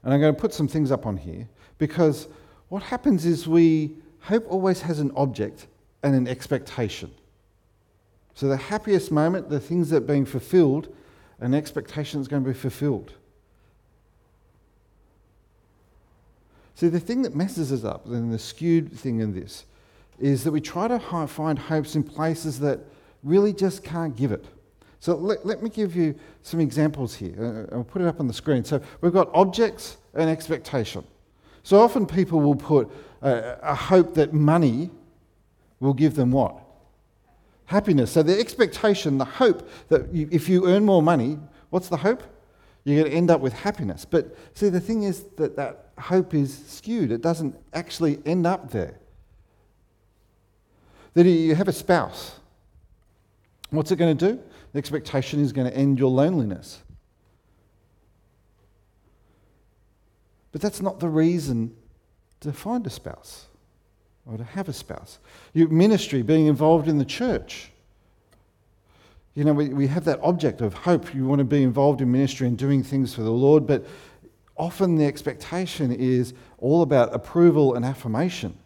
and 0.03 0.13
I'm 0.13 0.19
going 0.19 0.33
to 0.33 0.41
put 0.41 0.53
some 0.53 0.67
things 0.67 0.91
up 0.91 1.05
on 1.05 1.15
here, 1.15 1.47
because 1.77 2.27
what 2.69 2.81
happens 2.81 3.25
is 3.25 3.47
we, 3.47 3.97
hope 4.21 4.45
always 4.49 4.81
has 4.81 4.99
an 4.99 5.11
object 5.15 5.67
and 6.05 6.13
an 6.13 6.27
expectation. 6.27 7.11
So 8.35 8.47
the 8.47 8.57
happiest 8.57 9.11
moment, 9.11 9.49
the 9.49 9.59
things 9.59 9.89
that 9.89 9.97
are 9.97 10.07
being 10.07 10.23
fulfilled, 10.23 10.93
an 11.39 11.55
expectation 11.55 12.21
is 12.21 12.27
going 12.27 12.43
to 12.43 12.47
be 12.47 12.53
fulfilled. 12.53 13.13
See, 16.75 16.89
the 16.89 16.99
thing 16.99 17.23
that 17.23 17.35
messes 17.35 17.71
us 17.71 17.83
up, 17.83 18.05
and 18.05 18.31
the 18.31 18.37
skewed 18.37 18.93
thing 18.93 19.19
in 19.19 19.33
this, 19.33 19.65
is 20.19 20.43
that 20.43 20.51
we 20.51 20.61
try 20.61 20.87
to 20.87 20.99
find 21.27 21.57
hopes 21.57 21.95
in 21.95 22.03
places 22.03 22.59
that 22.59 22.81
really 23.23 23.51
just 23.51 23.83
can't 23.83 24.15
give 24.15 24.31
it. 24.31 24.45
So 24.99 25.15
let, 25.15 25.43
let 25.43 25.63
me 25.63 25.71
give 25.71 25.95
you 25.95 26.13
some 26.43 26.59
examples 26.59 27.15
here. 27.15 27.67
Uh, 27.73 27.77
I'll 27.77 27.83
put 27.83 28.03
it 28.03 28.07
up 28.07 28.19
on 28.19 28.27
the 28.27 28.33
screen. 28.33 28.63
So 28.63 28.79
we've 29.01 29.11
got 29.11 29.31
objects 29.33 29.97
and 30.13 30.29
expectation. 30.29 31.03
So 31.63 31.79
often 31.79 32.05
people 32.05 32.41
will 32.41 32.55
put 32.55 32.91
a, 33.23 33.57
a 33.63 33.73
hope 33.73 34.13
that 34.15 34.33
money 34.33 34.91
will 35.79 35.93
give 35.93 36.15
them 36.15 36.31
what? 36.31 36.61
Happiness. 37.65 38.11
So 38.11 38.23
the 38.23 38.39
expectation, 38.39 39.17
the 39.17 39.25
hope 39.25 39.69
that 39.89 40.13
you, 40.13 40.29
if 40.31 40.47
you 40.47 40.67
earn 40.67 40.85
more 40.85 41.01
money, 41.01 41.39
what's 41.69 41.89
the 41.89 41.97
hope? 41.97 42.23
You're 42.83 43.01
going 43.01 43.11
to 43.11 43.17
end 43.17 43.31
up 43.31 43.41
with 43.41 43.53
happiness. 43.53 44.05
But 44.05 44.35
see, 44.53 44.69
the 44.69 44.79
thing 44.79 45.03
is 45.03 45.23
that 45.37 45.55
that 45.55 45.89
hope 45.97 46.33
is 46.33 46.65
skewed. 46.67 47.11
It 47.11 47.21
doesn't 47.21 47.55
actually 47.73 48.19
end 48.25 48.45
up 48.45 48.71
there. 48.71 48.99
That 51.15 51.25
you 51.25 51.55
have 51.55 51.67
a 51.67 51.73
spouse. 51.73 52.39
What's 53.71 53.91
it 53.91 53.95
going 53.95 54.15
to 54.15 54.33
do? 54.33 54.39
The 54.73 54.77
expectation 54.77 55.39
is 55.39 55.51
going 55.51 55.69
to 55.69 55.75
end 55.75 55.97
your 55.97 56.11
loneliness. 56.11 56.83
But 60.51 60.61
that's 60.61 60.81
not 60.81 60.99
the 60.99 61.09
reason 61.09 61.75
to 62.41 62.53
find 62.53 62.85
a 62.85 62.89
spouse 62.89 63.47
or 64.25 64.37
to 64.37 64.43
have 64.43 64.67
a 64.69 64.73
spouse. 64.73 65.19
Your 65.53 65.69
ministry, 65.69 66.21
being 66.21 66.47
involved 66.47 66.87
in 66.87 66.97
the 66.97 67.05
church. 67.05 67.71
You 69.35 69.43
know, 69.43 69.53
we, 69.53 69.69
we 69.69 69.87
have 69.87 70.05
that 70.05 70.19
object 70.23 70.61
of 70.61 70.73
hope. 70.73 71.13
You 71.13 71.25
want 71.25 71.39
to 71.39 71.45
be 71.45 71.61
involved 71.61 72.01
in 72.01 72.11
ministry 72.11 72.47
and 72.47 72.57
doing 72.57 72.83
things 72.83 73.13
for 73.13 73.21
the 73.21 73.31
Lord, 73.31 73.67
but 73.67 73.85
often 74.57 74.95
the 74.95 75.05
expectation 75.05 75.91
is 75.91 76.33
all 76.57 76.81
about 76.81 77.13
approval 77.13 77.75
and 77.75 77.85
affirmation 77.85 78.57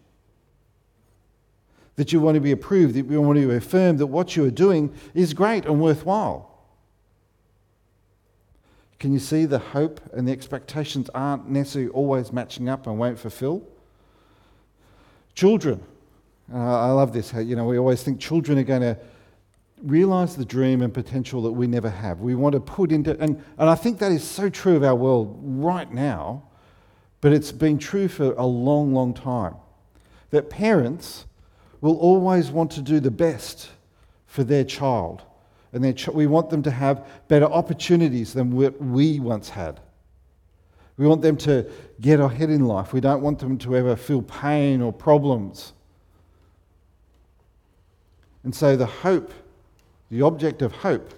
that 2.00 2.14
you 2.14 2.22
want 2.22 2.36
to 2.36 2.40
be 2.40 2.54
approved, 2.54 2.94
that 2.94 3.08
you 3.08 3.22
want 3.22 3.38
to 3.38 3.52
affirm 3.52 3.98
that 3.98 4.08
what 4.08 4.34
you 4.38 4.46
are 4.46 4.52
doing 4.52 4.94
is 5.14 5.34
great 5.34 5.66
and 5.66 5.82
worthwhile. 5.82 6.50
Can 9.00 9.12
you 9.12 9.20
see 9.20 9.46
the 9.46 9.60
hope 9.60 10.00
and 10.14 10.26
the 10.26 10.32
expectations 10.32 11.10
aren't 11.14 11.50
necessarily 11.50 11.92
always 11.92 12.32
matching 12.32 12.70
up 12.70 12.88
and 12.88 12.98
won't 12.98 13.20
fulfill? 13.20 13.64
Children. 15.36 15.82
Uh, 16.54 16.58
I 16.58 16.92
love 16.92 17.14
this. 17.14 17.34
You 17.34 17.56
know, 17.56 17.66
we 17.66 17.78
always 17.78 18.04
think 18.04 18.20
children 18.20 18.58
are 18.58 18.64
going 18.64 18.82
to 18.82 18.98
realize 19.84 20.36
the 20.36 20.46
dream 20.46 20.82
and 20.82 20.94
potential 20.94 21.42
that 21.44 21.52
we 21.52 21.68
never 21.68 21.90
have. 21.90 22.20
We 22.20 22.36
want 22.36 22.54
to 22.54 22.60
put 22.60 22.92
into, 22.92 23.12
and, 23.20 23.42
and 23.58 23.70
I 23.70 23.76
think 23.76 24.00
that 24.00 24.12
is 24.12 24.24
so 24.24 24.50
true 24.50 24.76
of 24.76 24.84
our 24.84 24.96
world 24.96 25.40
right 25.42 25.92
now, 25.92 26.44
but 27.22 27.34
it's 27.34 27.52
been 27.52 27.78
true 27.78 28.08
for 28.08 28.34
a 28.34 28.46
long, 28.46 28.94
long 28.94 29.14
time. 29.14 29.56
That 30.32 30.50
parents 30.50 31.26
will 31.82 31.98
always 31.98 32.52
want 32.52 32.72
to 32.72 32.82
do 32.82 33.00
the 33.00 33.12
best 33.12 33.70
for 34.26 34.44
their 34.44 34.64
child. 34.64 35.24
And 35.72 35.84
their 35.84 35.94
ch- 35.94 36.10
we 36.10 36.28
want 36.28 36.50
them 36.50 36.64
to 36.64 36.72
have 36.72 37.08
better 37.28 37.46
opportunities 37.46 38.34
than 38.34 38.56
what 38.56 38.82
we 38.82 39.20
once 39.20 39.50
had. 39.50 39.80
We 41.00 41.08
want 41.08 41.22
them 41.22 41.38
to 41.38 41.66
get 42.02 42.20
ahead 42.20 42.50
in 42.50 42.66
life. 42.66 42.92
We 42.92 43.00
don't 43.00 43.22
want 43.22 43.40
them 43.40 43.58
to 43.60 43.78
ever 43.78 43.96
feel 43.96 44.22
pain 44.22 44.82
or 44.82 44.92
problems. 44.92 45.72
And 48.44 48.54
so, 48.54 48.76
the 48.76 48.86
hope, 48.86 49.32
the 50.12 50.22
object 50.22 50.62
of 50.62 50.74
hope 50.74 51.14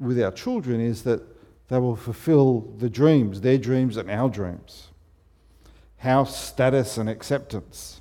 with 0.00 0.18
our 0.22 0.30
children 0.30 0.80
is 0.80 1.02
that 1.02 1.22
they 1.68 1.78
will 1.78 1.96
fulfill 1.96 2.60
the 2.78 2.88
dreams, 2.88 3.42
their 3.42 3.58
dreams 3.58 3.98
and 3.98 4.10
our 4.10 4.30
dreams. 4.30 4.88
House, 5.98 6.42
status, 6.42 6.96
and 6.96 7.10
acceptance. 7.10 8.00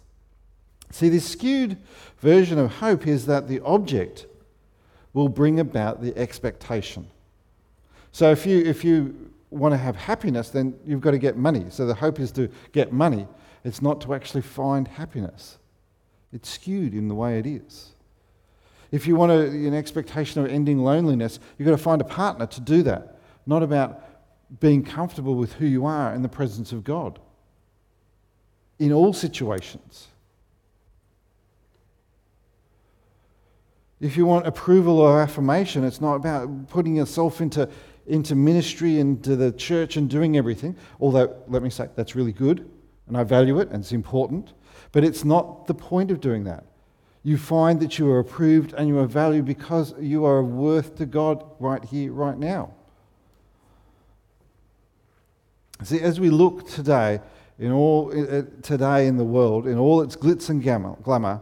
See, 0.89 1.09
this 1.09 1.27
skewed 1.27 1.75
version 2.19 2.59
of 2.59 2.75
hope 2.75 3.07
is 3.07 3.25
that 3.25 3.49
the 3.49 3.59
object 3.59 4.27
will 5.11 5.27
bring 5.27 5.59
about 5.59 6.01
the 6.01 6.17
expectation. 6.17 7.07
So 8.13 8.31
if 8.31 8.45
you, 8.45 8.59
if 8.59 8.85
you 8.85 9.32
want 9.53 9.73
to 9.73 9.77
have 9.77 9.95
happiness, 9.95 10.49
then 10.49 10.75
you've 10.85 11.01
got 11.01 11.11
to 11.11 11.17
get 11.17 11.37
money. 11.37 11.65
So 11.69 11.85
the 11.85 11.93
hope 11.93 12.19
is 12.19 12.31
to 12.33 12.49
get 12.71 12.91
money. 12.91 13.27
It's 13.63 13.81
not 13.81 14.01
to 14.01 14.13
actually 14.13 14.41
find 14.41 14.87
happiness. 14.87 15.57
It's 16.31 16.49
skewed 16.49 16.93
in 16.93 17.07
the 17.07 17.15
way 17.15 17.39
it 17.39 17.45
is. 17.45 17.91
If 18.91 19.07
you 19.07 19.15
want 19.15 19.31
a, 19.31 19.45
an 19.45 19.73
expectation 19.73 20.43
of 20.43 20.51
ending 20.51 20.79
loneliness, 20.79 21.39
you've 21.57 21.65
got 21.65 21.71
to 21.71 21.81
find 21.81 22.01
a 22.01 22.05
partner 22.05 22.45
to 22.47 22.61
do 22.61 22.83
that, 22.83 23.19
not 23.45 23.63
about 23.63 24.03
being 24.59 24.83
comfortable 24.83 25.35
with 25.35 25.53
who 25.53 25.65
you 25.65 25.85
are 25.85 26.13
in 26.13 26.21
the 26.21 26.29
presence 26.29 26.71
of 26.71 26.83
God. 26.83 27.19
In 28.79 28.91
all 28.91 29.13
situations. 29.13 30.07
If 33.99 34.17
you 34.17 34.25
want 34.25 34.45
approval 34.45 34.99
or 34.99 35.21
affirmation, 35.21 35.85
it's 35.85 36.01
not 36.01 36.15
about 36.15 36.67
putting 36.69 36.97
yourself 36.97 37.39
into, 37.39 37.69
into 38.07 38.35
ministry 38.35 38.99
and 38.99 39.23
to 39.23 39.35
the 39.35 39.51
church 39.51 39.95
and 39.97 40.09
doing 40.09 40.37
everything. 40.37 40.75
Although, 40.99 41.35
let 41.47 41.63
me 41.63 41.69
say, 41.69 41.87
that's 41.95 42.15
really 42.15 42.33
good 42.33 42.69
and 43.07 43.17
I 43.17 43.23
value 43.23 43.59
it 43.59 43.69
and 43.69 43.81
it's 43.81 43.91
important. 43.91 44.53
But 44.91 45.03
it's 45.03 45.23
not 45.23 45.67
the 45.67 45.73
point 45.73 46.11
of 46.11 46.21
doing 46.21 46.43
that. 46.45 46.65
You 47.23 47.37
find 47.37 47.79
that 47.79 47.97
you 47.97 48.09
are 48.11 48.19
approved 48.19 48.73
and 48.73 48.87
you 48.87 48.97
are 48.99 49.07
valued 49.07 49.45
because 49.45 49.93
you 49.99 50.25
are 50.25 50.43
worth 50.43 50.95
to 50.97 51.05
God 51.05 51.43
right 51.59 51.83
here, 51.83 52.11
right 52.11 52.37
now. 52.37 52.73
See, 55.83 55.99
as 55.99 56.19
we 56.19 56.29
look 56.29 56.69
today, 56.69 57.21
in 57.59 57.71
all 57.71 58.11
uh, 58.11 58.43
today 58.61 59.07
in 59.07 59.17
the 59.17 59.23
world, 59.23 59.67
in 59.67 59.77
all 59.77 60.01
its 60.01 60.15
glitz 60.15 60.49
and 60.49 60.61
glamour, 60.61 61.41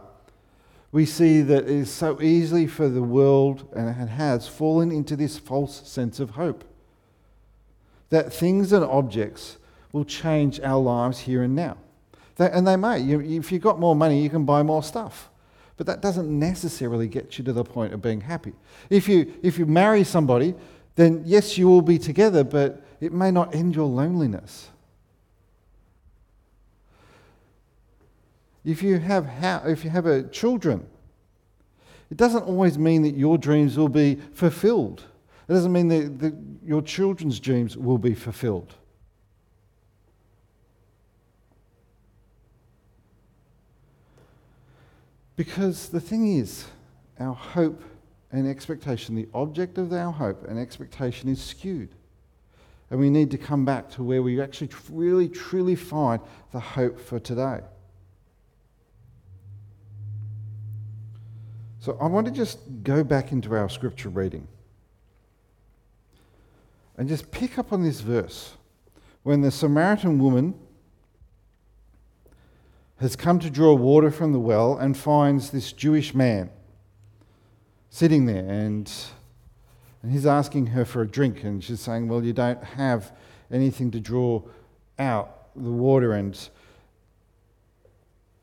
we 0.92 1.06
see 1.06 1.40
that 1.40 1.64
it 1.64 1.70
is 1.70 1.90
so 1.90 2.20
easily 2.20 2.66
for 2.66 2.88
the 2.88 3.02
world 3.02 3.66
and 3.74 3.88
it 3.88 4.08
has 4.10 4.46
fallen 4.46 4.92
into 4.92 5.16
this 5.16 5.38
false 5.38 5.88
sense 5.88 6.20
of 6.20 6.30
hope. 6.30 6.64
That 8.10 8.30
things 8.30 8.72
and 8.72 8.84
objects 8.84 9.56
will 9.90 10.04
change 10.04 10.60
our 10.60 10.80
lives 10.80 11.20
here 11.20 11.42
and 11.42 11.56
now. 11.56 11.78
And 12.38 12.66
they 12.66 12.76
may. 12.76 13.00
If 13.00 13.50
you've 13.50 13.62
got 13.62 13.80
more 13.80 13.96
money, 13.96 14.22
you 14.22 14.28
can 14.28 14.44
buy 14.44 14.62
more 14.62 14.82
stuff. 14.82 15.30
But 15.78 15.86
that 15.86 16.02
doesn't 16.02 16.28
necessarily 16.28 17.08
get 17.08 17.38
you 17.38 17.44
to 17.44 17.52
the 17.52 17.64
point 17.64 17.94
of 17.94 18.02
being 18.02 18.20
happy. 18.20 18.52
If 18.90 19.08
you, 19.08 19.32
if 19.42 19.58
you 19.58 19.64
marry 19.64 20.04
somebody, 20.04 20.54
then 20.96 21.22
yes, 21.24 21.56
you 21.56 21.68
will 21.68 21.82
be 21.82 21.98
together, 21.98 22.44
but 22.44 22.82
it 23.00 23.12
may 23.12 23.30
not 23.30 23.54
end 23.54 23.74
your 23.74 23.88
loneliness. 23.88 24.68
If 28.64 28.82
you 28.82 28.98
have, 28.98 29.26
ha- 29.26 29.62
if 29.66 29.84
you 29.84 29.90
have 29.90 30.06
a 30.06 30.22
children, 30.24 30.86
it 32.10 32.16
doesn't 32.16 32.44
always 32.44 32.78
mean 32.78 33.02
that 33.02 33.16
your 33.16 33.38
dreams 33.38 33.76
will 33.76 33.88
be 33.88 34.16
fulfilled. 34.34 35.04
It 35.48 35.52
doesn't 35.52 35.72
mean 35.72 35.88
that, 35.88 36.18
that 36.20 36.34
your 36.64 36.82
children's 36.82 37.40
dreams 37.40 37.76
will 37.76 37.98
be 37.98 38.14
fulfilled. 38.14 38.74
Because 45.36 45.88
the 45.88 46.00
thing 46.00 46.36
is, 46.36 46.66
our 47.18 47.34
hope 47.34 47.82
and 48.30 48.46
expectation, 48.46 49.14
the 49.14 49.28
object 49.34 49.78
of 49.78 49.92
our 49.92 50.12
hope 50.12 50.44
and 50.46 50.58
expectation 50.58 51.28
is 51.28 51.42
skewed. 51.42 51.88
And 52.90 53.00
we 53.00 53.10
need 53.10 53.30
to 53.30 53.38
come 53.38 53.64
back 53.64 53.90
to 53.92 54.02
where 54.02 54.22
we 54.22 54.40
actually 54.40 54.70
really, 54.90 55.28
truly 55.28 55.74
find 55.74 56.20
the 56.52 56.60
hope 56.60 57.00
for 57.00 57.18
today. 57.18 57.60
So 61.82 61.98
I 62.00 62.06
want 62.06 62.28
to 62.28 62.32
just 62.32 62.60
go 62.84 63.02
back 63.02 63.32
into 63.32 63.56
our 63.56 63.68
scripture 63.68 64.08
reading 64.08 64.46
and 66.96 67.08
just 67.08 67.32
pick 67.32 67.58
up 67.58 67.72
on 67.72 67.82
this 67.82 68.00
verse. 68.02 68.52
When 69.24 69.40
the 69.40 69.50
Samaritan 69.50 70.20
woman 70.20 70.54
has 73.00 73.16
come 73.16 73.40
to 73.40 73.50
draw 73.50 73.74
water 73.74 74.12
from 74.12 74.30
the 74.30 74.38
well 74.38 74.78
and 74.78 74.96
finds 74.96 75.50
this 75.50 75.72
Jewish 75.72 76.14
man 76.14 76.50
sitting 77.90 78.26
there 78.26 78.48
and, 78.48 78.88
and 80.04 80.12
he's 80.12 80.24
asking 80.24 80.66
her 80.66 80.84
for 80.84 81.02
a 81.02 81.08
drink 81.08 81.42
and 81.42 81.64
she's 81.64 81.80
saying, 81.80 82.06
Well, 82.06 82.22
you 82.22 82.32
don't 82.32 82.62
have 82.62 83.10
anything 83.50 83.90
to 83.90 83.98
draw 83.98 84.40
out 85.00 85.52
the 85.56 85.72
water 85.72 86.12
and 86.12 86.48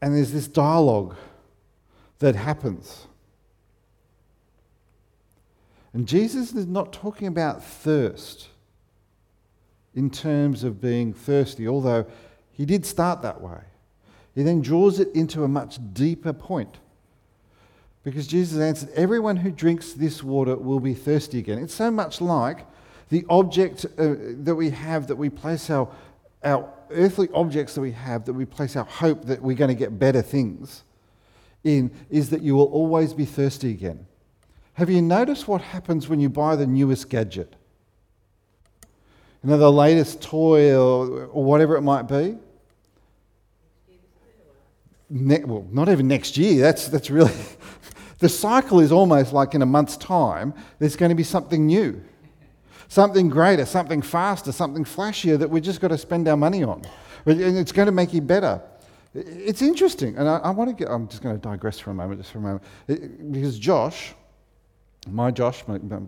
and 0.02 0.14
there's 0.14 0.34
this 0.34 0.50
dialogue 0.50 1.16
that 2.20 2.36
happens. 2.36 3.06
And 5.94 6.08
Jesus 6.08 6.54
is 6.54 6.68
not 6.68 6.94
talking 6.94 7.28
about 7.28 7.64
thirst 7.64 8.50
in 9.96 10.10
terms 10.10 10.64
of 10.64 10.80
being 10.80 11.14
thirsty, 11.14 11.68
although 11.68 12.06
he 12.52 12.66
did 12.66 12.86
start 12.86 13.22
that 13.24 13.42
way. 13.42 13.62
He 14.36 14.44
then 14.44 14.62
draws 14.62 15.00
it 15.00 15.10
into 15.16 15.44
a 15.44 15.48
much 15.48 15.80
deeper 15.94 16.34
point. 16.34 16.78
Because 18.04 18.28
Jesus 18.28 18.60
answered, 18.60 18.90
Everyone 18.96 19.38
who 19.38 19.52
drinks 19.52 19.94
this 19.94 20.24
water 20.24 20.56
will 20.56 20.80
be 20.80 20.94
thirsty 20.94 21.40
again. 21.40 21.60
It's 21.60 21.74
so 21.74 21.92
much 21.92 22.22
like 22.22 22.66
the 23.10 23.26
object 23.30 23.86
uh, 23.98 24.16
that 24.44 24.56
we 24.56 24.70
have, 24.70 25.08
that 25.08 25.16
we 25.16 25.30
place 25.30 25.70
our, 25.70 25.90
our 26.44 26.72
earthly 26.92 27.28
objects 27.34 27.76
that 27.76 27.82
we 27.82 27.92
have, 27.92 28.26
that 28.26 28.34
we 28.34 28.46
place 28.46 28.76
our 28.76 28.86
hope 28.86 29.26
that 29.26 29.42
we're 29.42 29.58
going 29.58 29.70
to 29.70 29.76
get 29.76 30.00
better 30.00 30.22
things 30.22 30.84
in, 31.64 31.92
is 32.10 32.30
that 32.30 32.42
you 32.42 32.56
will 32.56 32.72
always 32.72 33.14
be 33.14 33.26
thirsty 33.26 33.72
again. 33.72 34.06
Have 34.80 34.90
you 34.90 35.02
noticed 35.02 35.46
what 35.46 35.60
happens 35.60 36.08
when 36.08 36.22
you 36.22 36.30
buy 36.30 36.56
the 36.56 36.66
newest 36.66 37.10
gadget? 37.10 37.54
You 39.44 39.50
know, 39.50 39.58
the 39.58 39.70
latest 39.70 40.22
toy 40.22 40.74
or, 40.74 41.26
or 41.26 41.44
whatever 41.44 41.76
it 41.76 41.82
might 41.82 42.04
be? 42.04 42.38
Ne- 45.10 45.44
well, 45.44 45.68
not 45.70 45.90
even 45.90 46.08
next 46.08 46.38
year. 46.38 46.62
That's, 46.62 46.88
that's 46.88 47.10
really. 47.10 47.34
the 48.20 48.30
cycle 48.30 48.80
is 48.80 48.94
almost 48.94 49.34
like 49.34 49.54
in 49.54 49.62
a 49.62 49.66
month's 49.66 49.98
time, 49.98 50.54
there's 50.80 50.96
going 50.96 51.10
to 51.10 51.16
be 51.16 51.24
something 51.24 51.66
new, 51.66 52.02
something 52.88 53.28
greater, 53.28 53.66
something 53.66 54.02
faster, 54.02 54.54
something 54.54 54.86
flashier 54.86 55.38
that 55.40 55.50
we've 55.50 55.62
just 55.62 55.82
got 55.82 55.90
to 55.90 55.98
spend 55.98 56.26
our 56.30 56.38
money 56.38 56.64
on. 56.64 56.84
And 57.26 57.58
it's 57.58 57.74
going 57.74 57.88
to 57.88 57.92
make 57.92 58.14
you 58.14 58.22
better. 58.22 58.62
It's 59.14 59.62
interesting. 59.62 60.16
And 60.16 60.30
I, 60.30 60.38
I 60.38 60.50
want 60.52 60.70
to 60.70 60.74
get, 60.74 60.90
I'm 60.90 61.10
just 61.10 61.22
going 61.22 61.36
to 61.36 61.42
digress 61.42 61.80
for 61.80 61.92
a 61.92 61.94
moment, 61.94 62.22
just 62.22 62.32
for 62.32 62.38
a 62.38 62.42
moment. 62.42 62.64
It, 62.88 63.30
because 63.34 63.60
Josh, 63.60 64.14
my 65.08 65.32
Josh, 65.32 65.64
my, 65.68 65.78
my 65.80 66.00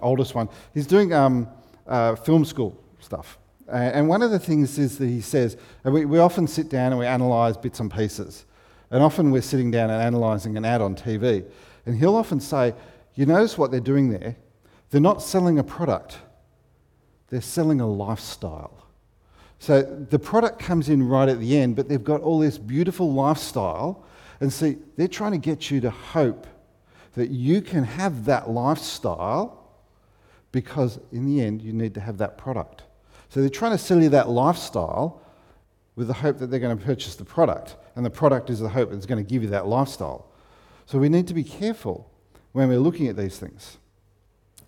oldest 0.00 0.34
one, 0.34 0.48
he's 0.74 0.86
doing 0.86 1.12
um, 1.12 1.48
uh, 1.86 2.14
film 2.14 2.44
school 2.44 2.78
stuff. 3.00 3.38
And 3.68 4.08
one 4.08 4.22
of 4.22 4.30
the 4.30 4.38
things 4.38 4.78
is 4.78 4.98
that 4.98 5.06
he 5.06 5.20
says, 5.20 5.56
we, 5.84 6.04
we 6.04 6.18
often 6.18 6.46
sit 6.46 6.68
down 6.68 6.92
and 6.92 6.98
we 6.98 7.06
analyse 7.06 7.56
bits 7.56 7.80
and 7.80 7.90
pieces. 7.90 8.44
And 8.90 9.02
often 9.02 9.30
we're 9.30 9.40
sitting 9.40 9.70
down 9.70 9.90
and 9.90 10.02
analysing 10.02 10.56
an 10.58 10.64
ad 10.64 10.82
on 10.82 10.94
TV. 10.94 11.44
And 11.86 11.96
he'll 11.96 12.16
often 12.16 12.40
say, 12.40 12.74
You 13.14 13.24
notice 13.24 13.56
what 13.56 13.70
they're 13.70 13.80
doing 13.80 14.10
there? 14.10 14.36
They're 14.90 15.00
not 15.00 15.22
selling 15.22 15.58
a 15.58 15.64
product, 15.64 16.18
they're 17.28 17.40
selling 17.40 17.80
a 17.80 17.86
lifestyle. 17.86 18.86
So 19.58 19.82
the 19.82 20.18
product 20.18 20.58
comes 20.58 20.88
in 20.88 21.08
right 21.08 21.28
at 21.28 21.38
the 21.38 21.56
end, 21.56 21.76
but 21.76 21.88
they've 21.88 22.02
got 22.02 22.20
all 22.20 22.40
this 22.40 22.58
beautiful 22.58 23.12
lifestyle. 23.12 24.04
And 24.40 24.52
see, 24.52 24.76
they're 24.96 25.06
trying 25.06 25.32
to 25.32 25.38
get 25.38 25.70
you 25.70 25.80
to 25.82 25.90
hope 25.90 26.48
that 27.14 27.30
you 27.30 27.60
can 27.60 27.84
have 27.84 28.24
that 28.24 28.50
lifestyle 28.50 29.58
because 30.50 30.98
in 31.12 31.26
the 31.26 31.40
end, 31.42 31.62
you 31.62 31.72
need 31.72 31.94
to 31.94 32.00
have 32.00 32.18
that 32.18 32.38
product. 32.38 32.82
So 33.28 33.40
they're 33.40 33.48
trying 33.48 33.72
to 33.72 33.78
sell 33.78 34.02
you 34.02 34.10
that 34.10 34.28
lifestyle 34.28 35.22
with 35.96 36.06
the 36.06 36.14
hope 36.14 36.38
that 36.38 36.50
they're 36.50 36.60
going 36.60 36.76
to 36.76 36.84
purchase 36.84 37.16
the 37.16 37.24
product. 37.24 37.76
And 37.96 38.04
the 38.04 38.10
product 38.10 38.50
is 38.50 38.60
the 38.60 38.68
hope 38.68 38.90
that's 38.90 39.06
going 39.06 39.22
to 39.22 39.28
give 39.28 39.42
you 39.42 39.48
that 39.50 39.66
lifestyle. 39.66 40.26
So 40.86 40.98
we 40.98 41.08
need 41.08 41.26
to 41.28 41.34
be 41.34 41.44
careful 41.44 42.10
when 42.52 42.68
we're 42.68 42.78
looking 42.78 43.08
at 43.08 43.16
these 43.16 43.38
things. 43.38 43.78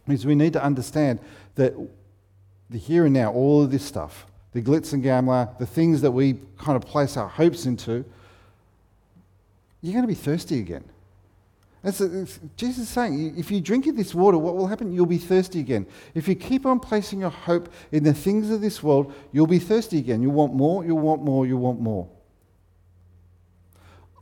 Because 0.06 0.26
we 0.26 0.34
need 0.34 0.52
to 0.54 0.62
understand 0.62 1.20
that 1.54 1.74
the 2.70 2.78
here 2.78 3.04
and 3.04 3.14
now, 3.14 3.32
all 3.32 3.62
of 3.62 3.70
this 3.70 3.84
stuff, 3.84 4.26
the 4.52 4.62
glitz 4.62 4.92
and 4.92 5.02
glamour, 5.02 5.48
the 5.58 5.66
things 5.66 6.00
that 6.02 6.10
we 6.10 6.38
kind 6.58 6.76
of 6.76 6.88
place 6.88 7.16
our 7.16 7.28
hopes 7.28 7.66
into, 7.66 8.04
you're 9.82 9.92
going 9.92 10.04
to 10.04 10.08
be 10.08 10.14
thirsty 10.14 10.58
again. 10.58 10.84
That's 11.84 12.00
a, 12.00 12.26
Jesus 12.56 12.84
is 12.84 12.88
saying, 12.88 13.34
if 13.36 13.50
you 13.50 13.60
drink 13.60 13.86
of 13.86 13.94
this 13.94 14.14
water, 14.14 14.38
what 14.38 14.56
will 14.56 14.66
happen? 14.66 14.90
You'll 14.90 15.04
be 15.04 15.18
thirsty 15.18 15.60
again. 15.60 15.86
If 16.14 16.26
you 16.26 16.34
keep 16.34 16.64
on 16.64 16.80
placing 16.80 17.20
your 17.20 17.28
hope 17.28 17.70
in 17.92 18.04
the 18.04 18.14
things 18.14 18.48
of 18.48 18.62
this 18.62 18.82
world, 18.82 19.12
you'll 19.32 19.46
be 19.46 19.58
thirsty 19.58 19.98
again. 19.98 20.22
You'll 20.22 20.32
want 20.32 20.54
more, 20.54 20.82
you'll 20.82 20.98
want 20.98 21.22
more, 21.22 21.46
you'll 21.46 21.60
want 21.60 21.80
more. 21.80 22.08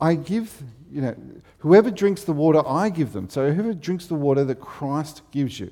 I 0.01 0.15
give, 0.15 0.61
you 0.91 1.01
know, 1.01 1.15
whoever 1.59 1.89
drinks 1.89 2.25
the 2.25 2.33
water, 2.33 2.61
I 2.67 2.89
give 2.89 3.13
them. 3.13 3.29
So 3.29 3.49
whoever 3.53 3.73
drinks 3.73 4.07
the 4.07 4.15
water 4.15 4.43
that 4.43 4.59
Christ 4.59 5.21
gives 5.31 5.57
you, 5.57 5.71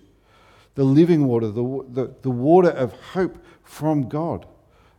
the 0.75 0.85
living 0.85 1.27
water, 1.27 1.47
the, 1.47 1.85
the, 1.89 2.15
the 2.21 2.31
water 2.31 2.69
of 2.69 2.93
hope 2.93 3.37
from 3.63 4.07
God, 4.07 4.45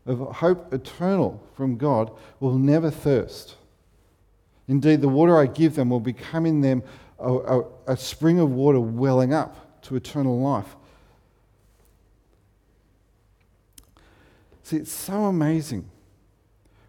of 0.04 0.18
hope 0.18 0.74
eternal 0.74 1.42
from 1.56 1.78
God, 1.78 2.10
will 2.38 2.58
never 2.58 2.90
thirst. 2.90 3.56
Indeed, 4.68 5.00
the 5.00 5.08
water 5.08 5.36
I 5.36 5.46
give 5.46 5.74
them 5.74 5.90
will 5.90 6.00
become 6.00 6.46
in 6.46 6.60
them 6.60 6.82
a, 7.18 7.32
a, 7.32 7.64
a 7.88 7.96
spring 7.96 8.38
of 8.38 8.50
water 8.50 8.80
welling 8.80 9.32
up 9.32 9.82
to 9.82 9.96
eternal 9.96 10.40
life. 10.40 10.76
See, 14.62 14.76
it's 14.76 14.92
so 14.92 15.24
amazing. 15.24 15.88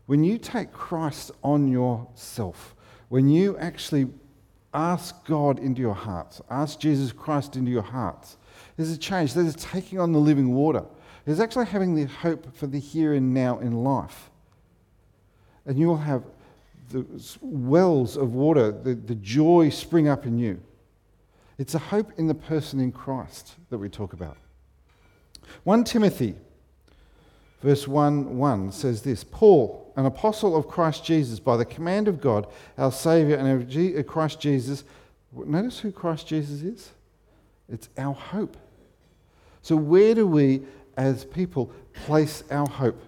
When 0.05 0.23
you 0.23 0.37
take 0.37 0.71
Christ 0.71 1.31
on 1.43 1.67
yourself, 1.67 2.75
when 3.09 3.27
you 3.29 3.57
actually 3.57 4.07
ask 4.73 5.25
God 5.25 5.59
into 5.59 5.81
your 5.81 5.93
hearts, 5.93 6.41
ask 6.49 6.79
Jesus 6.79 7.11
Christ 7.11 7.55
into 7.55 7.71
your 7.71 7.83
hearts, 7.83 8.37
there's 8.77 8.91
a 8.91 8.97
change. 8.97 9.33
There's 9.33 9.53
a 9.53 9.57
taking 9.57 9.99
on 9.99 10.11
the 10.11 10.19
living 10.19 10.53
water. 10.53 10.83
There's 11.25 11.39
actually 11.39 11.67
having 11.67 11.95
the 11.95 12.05
hope 12.05 12.55
for 12.55 12.67
the 12.67 12.79
here 12.79 13.13
and 13.13 13.33
now 13.33 13.59
in 13.59 13.83
life. 13.83 14.29
And 15.65 15.79
you 15.79 15.87
will 15.87 15.97
have 15.97 16.23
the 16.93 17.05
wells 17.41 18.15
of 18.15 18.33
water, 18.33 18.71
the, 18.71 18.93
the 18.93 19.15
joy 19.15 19.69
spring 19.69 20.07
up 20.07 20.25
in 20.25 20.37
you. 20.37 20.61
It's 21.57 21.75
a 21.75 21.79
hope 21.79 22.11
in 22.17 22.27
the 22.27 22.35
person 22.35 22.79
in 22.79 22.91
Christ 22.91 23.55
that 23.69 23.79
we 23.79 23.89
talk 23.89 24.13
about. 24.13 24.37
1 25.63 25.83
Timothy, 25.83 26.35
verse 27.61 27.87
1 27.87 28.37
1 28.37 28.71
says 28.71 29.01
this 29.01 29.23
Paul, 29.23 29.91
an 29.95 30.05
apostle 30.05 30.55
of 30.55 30.67
Christ 30.67 31.03
Jesus, 31.03 31.39
by 31.39 31.57
the 31.57 31.65
command 31.65 32.07
of 32.07 32.21
God, 32.21 32.47
our 32.77 32.91
Saviour, 32.91 33.37
and 33.37 33.61
of 33.61 33.97
uh, 33.99 34.03
Christ 34.03 34.39
Jesus. 34.39 34.83
Notice 35.33 35.79
who 35.79 35.91
Christ 35.91 36.27
Jesus 36.27 36.61
is? 36.61 36.91
It's 37.67 37.89
our 37.97 38.13
hope. 38.13 38.55
So, 39.63 39.75
where 39.75 40.13
do 40.13 40.27
we, 40.27 40.61
as 40.95 41.25
people, 41.25 41.71
place 42.05 42.43
our 42.51 42.67
hope? 42.67 43.01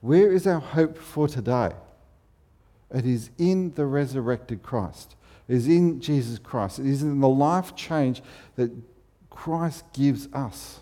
Where 0.00 0.32
is 0.32 0.46
our 0.46 0.60
hope 0.60 0.96
for 0.96 1.28
today? 1.28 1.70
It 2.92 3.04
is 3.04 3.30
in 3.38 3.72
the 3.74 3.86
resurrected 3.86 4.62
Christ. 4.62 5.16
It 5.48 5.56
is 5.56 5.68
in 5.68 6.00
Jesus 6.00 6.38
Christ. 6.38 6.78
It 6.78 6.86
is 6.86 7.02
in 7.02 7.20
the 7.20 7.28
life 7.28 7.74
change 7.74 8.22
that 8.56 8.70
Christ 9.30 9.84
gives 9.92 10.28
us. 10.32 10.80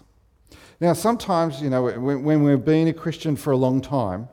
Now, 0.81 0.93
sometimes, 0.93 1.63
you 1.63 1.71
know, 1.71 1.85
when, 1.85 2.43
we've 2.43 2.65
been 2.65 2.89
a 2.89 2.93
Christian 2.93 3.37
for 3.37 3.53
a 3.53 3.57
long 3.57 3.81
time, 3.81 4.29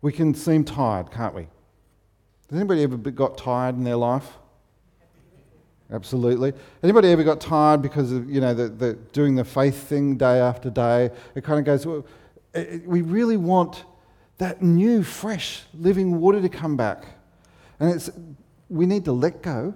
we 0.00 0.12
can 0.12 0.34
seem 0.34 0.64
tired, 0.64 1.10
can't 1.10 1.34
we? 1.34 1.48
Has 2.50 2.58
anybody 2.58 2.82
ever 2.82 2.96
got 2.96 3.38
tired 3.38 3.76
in 3.76 3.84
their 3.84 3.96
life? 3.96 4.38
Absolutely. 5.92 6.54
Anybody 6.82 7.08
ever 7.08 7.22
got 7.22 7.40
tired 7.40 7.82
because 7.82 8.12
of, 8.12 8.28
you 8.30 8.40
know, 8.40 8.54
the, 8.54 8.68
the 8.68 8.94
doing 9.12 9.34
the 9.34 9.44
faith 9.44 9.76
thing 9.88 10.16
day 10.16 10.40
after 10.40 10.70
day? 10.70 11.10
It 11.34 11.44
kind 11.44 11.58
of 11.58 11.66
goes, 11.66 11.86
well, 11.86 12.06
it, 12.54 12.86
we 12.86 13.02
really 13.02 13.36
want 13.36 13.84
that 14.38 14.62
new, 14.62 15.02
fresh, 15.02 15.64
living 15.74 16.18
water 16.18 16.40
to 16.40 16.48
come 16.48 16.78
back. 16.78 17.04
And 17.78 17.90
it's, 17.94 18.10
we 18.70 18.86
need 18.86 19.04
to 19.04 19.12
let 19.12 19.42
go 19.42 19.74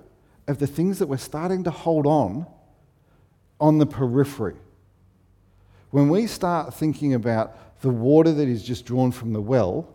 of 0.48 0.58
the 0.58 0.66
things 0.66 0.98
that 1.00 1.06
we're 1.06 1.18
starting 1.18 1.64
to 1.64 1.70
hold 1.70 2.06
on 2.06 2.46
on 3.60 3.76
the 3.76 3.86
periphery. 3.86 4.56
When 5.90 6.08
we 6.08 6.26
start 6.26 6.72
thinking 6.72 7.12
about 7.12 7.80
the 7.82 7.90
water 7.90 8.32
that 8.32 8.48
is 8.48 8.64
just 8.64 8.86
drawn 8.86 9.12
from 9.12 9.34
the 9.34 9.40
well, 9.40 9.86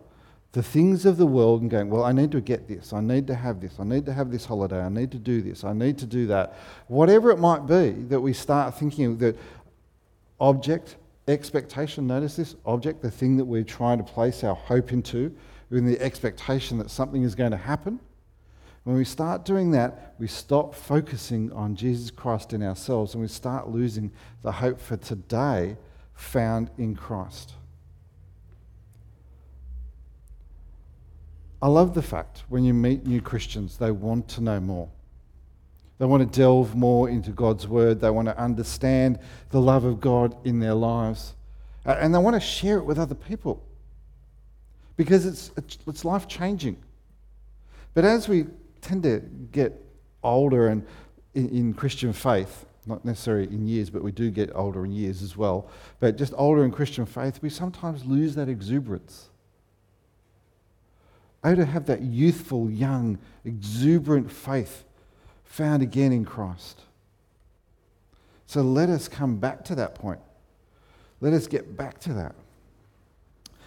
the 0.52 0.62
things 0.62 1.06
of 1.06 1.16
the 1.16 1.26
world 1.26 1.62
and 1.62 1.70
going, 1.70 1.88
well, 1.88 2.04
I 2.04 2.12
need 2.12 2.30
to 2.32 2.40
get 2.40 2.68
this, 2.68 2.92
I 2.92 3.00
need 3.00 3.26
to 3.26 3.34
have 3.34 3.60
this, 3.60 3.80
I 3.80 3.84
need 3.84 4.04
to 4.06 4.12
have 4.12 4.30
this 4.30 4.44
holiday, 4.44 4.80
I 4.80 4.90
need 4.90 5.10
to 5.12 5.18
do 5.18 5.40
this, 5.40 5.64
I 5.64 5.72
need 5.72 5.96
to 5.98 6.06
do 6.06 6.26
that. 6.26 6.54
Whatever 6.88 7.30
it 7.30 7.38
might 7.38 7.66
be 7.66 7.90
that 8.08 8.20
we 8.20 8.34
start 8.34 8.78
thinking 8.78 9.16
that 9.18 9.36
object, 10.38 10.96
expectation, 11.26 12.06
notice 12.06 12.36
this 12.36 12.54
object, 12.66 13.00
the 13.00 13.10
thing 13.10 13.38
that 13.38 13.44
we're 13.44 13.64
trying 13.64 13.98
to 13.98 14.04
place 14.04 14.44
our 14.44 14.54
hope 14.54 14.92
into, 14.92 15.34
in 15.70 15.86
the 15.86 15.98
expectation 16.00 16.76
that 16.78 16.90
something 16.90 17.22
is 17.22 17.34
going 17.34 17.50
to 17.50 17.56
happen. 17.56 17.98
When 18.84 18.96
we 18.96 19.04
start 19.04 19.44
doing 19.44 19.70
that, 19.70 20.14
we 20.18 20.26
stop 20.26 20.74
focusing 20.74 21.50
on 21.52 21.76
Jesus 21.76 22.10
Christ 22.10 22.52
in 22.52 22.62
ourselves 22.62 23.14
and 23.14 23.22
we 23.22 23.28
start 23.28 23.68
losing 23.68 24.10
the 24.42 24.52
hope 24.52 24.80
for 24.80 24.96
today 24.96 25.76
found 26.14 26.70
in 26.76 26.94
Christ. 26.94 27.54
I 31.62 31.68
love 31.68 31.94
the 31.94 32.02
fact 32.02 32.42
when 32.48 32.64
you 32.64 32.74
meet 32.74 33.06
new 33.06 33.20
Christians, 33.20 33.78
they 33.78 33.92
want 33.92 34.26
to 34.30 34.40
know 34.40 34.58
more. 34.58 34.90
They 35.98 36.06
want 36.06 36.32
to 36.32 36.38
delve 36.38 36.74
more 36.74 37.08
into 37.08 37.30
God's 37.30 37.68
word. 37.68 38.00
They 38.00 38.10
want 38.10 38.26
to 38.26 38.36
understand 38.36 39.20
the 39.50 39.60
love 39.60 39.84
of 39.84 40.00
God 40.00 40.36
in 40.44 40.58
their 40.58 40.74
lives. 40.74 41.34
And 41.84 42.12
they 42.12 42.18
want 42.18 42.34
to 42.34 42.40
share 42.40 42.78
it 42.78 42.84
with 42.84 42.98
other 42.98 43.14
people 43.14 43.64
because 44.96 45.24
it's, 45.24 45.52
it's 45.86 46.04
life 46.04 46.26
changing. 46.26 46.76
But 47.94 48.04
as 48.04 48.28
we 48.28 48.46
tend 48.80 49.04
to 49.04 49.20
get 49.52 49.80
older 50.24 50.66
and 50.66 50.84
in, 51.34 51.48
in, 51.50 51.74
Christian 51.74 52.12
faith, 52.12 52.66
not 52.86 53.04
necessarily 53.04 53.46
in 53.46 53.66
years, 53.66 53.88
but 53.88 54.02
we 54.02 54.10
do 54.10 54.30
get 54.30 54.50
older 54.54 54.84
in 54.84 54.90
years 54.90 55.22
as 55.22 55.36
well, 55.36 55.70
but 56.00 56.16
just 56.16 56.34
older 56.36 56.64
in 56.64 56.72
Christian 56.72 57.06
faith, 57.06 57.40
we 57.42 57.48
sometimes 57.48 58.04
lose 58.04 58.34
that 58.34 58.48
exuberance. 58.48 59.30
Oh, 61.44 61.54
to 61.54 61.64
have 61.64 61.86
that 61.86 62.02
youthful, 62.02 62.70
young, 62.70 63.18
exuberant 63.44 64.30
faith 64.30 64.84
found 65.44 65.82
again 65.82 66.12
in 66.12 66.24
Christ. 66.24 66.82
So 68.46 68.62
let 68.62 68.88
us 68.88 69.08
come 69.08 69.38
back 69.38 69.64
to 69.64 69.74
that 69.74 69.94
point. 69.94 70.20
Let 71.20 71.32
us 71.32 71.46
get 71.46 71.76
back 71.76 71.98
to 72.00 72.12
that. 72.14 72.34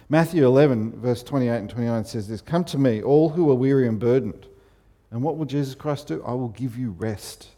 Matthew 0.08 0.46
11, 0.46 1.00
verse 1.00 1.22
28 1.22 1.56
and 1.56 1.70
29 1.70 2.04
says 2.04 2.28
this 2.28 2.40
Come 2.40 2.64
to 2.64 2.78
me, 2.78 3.02
all 3.02 3.30
who 3.30 3.50
are 3.50 3.54
weary 3.54 3.88
and 3.88 3.98
burdened. 3.98 4.46
And 5.10 5.22
what 5.22 5.36
will 5.36 5.46
Jesus 5.46 5.74
Christ 5.74 6.08
do? 6.08 6.22
I 6.24 6.32
will 6.32 6.48
give 6.48 6.76
you 6.76 6.90
rest. 6.90 7.48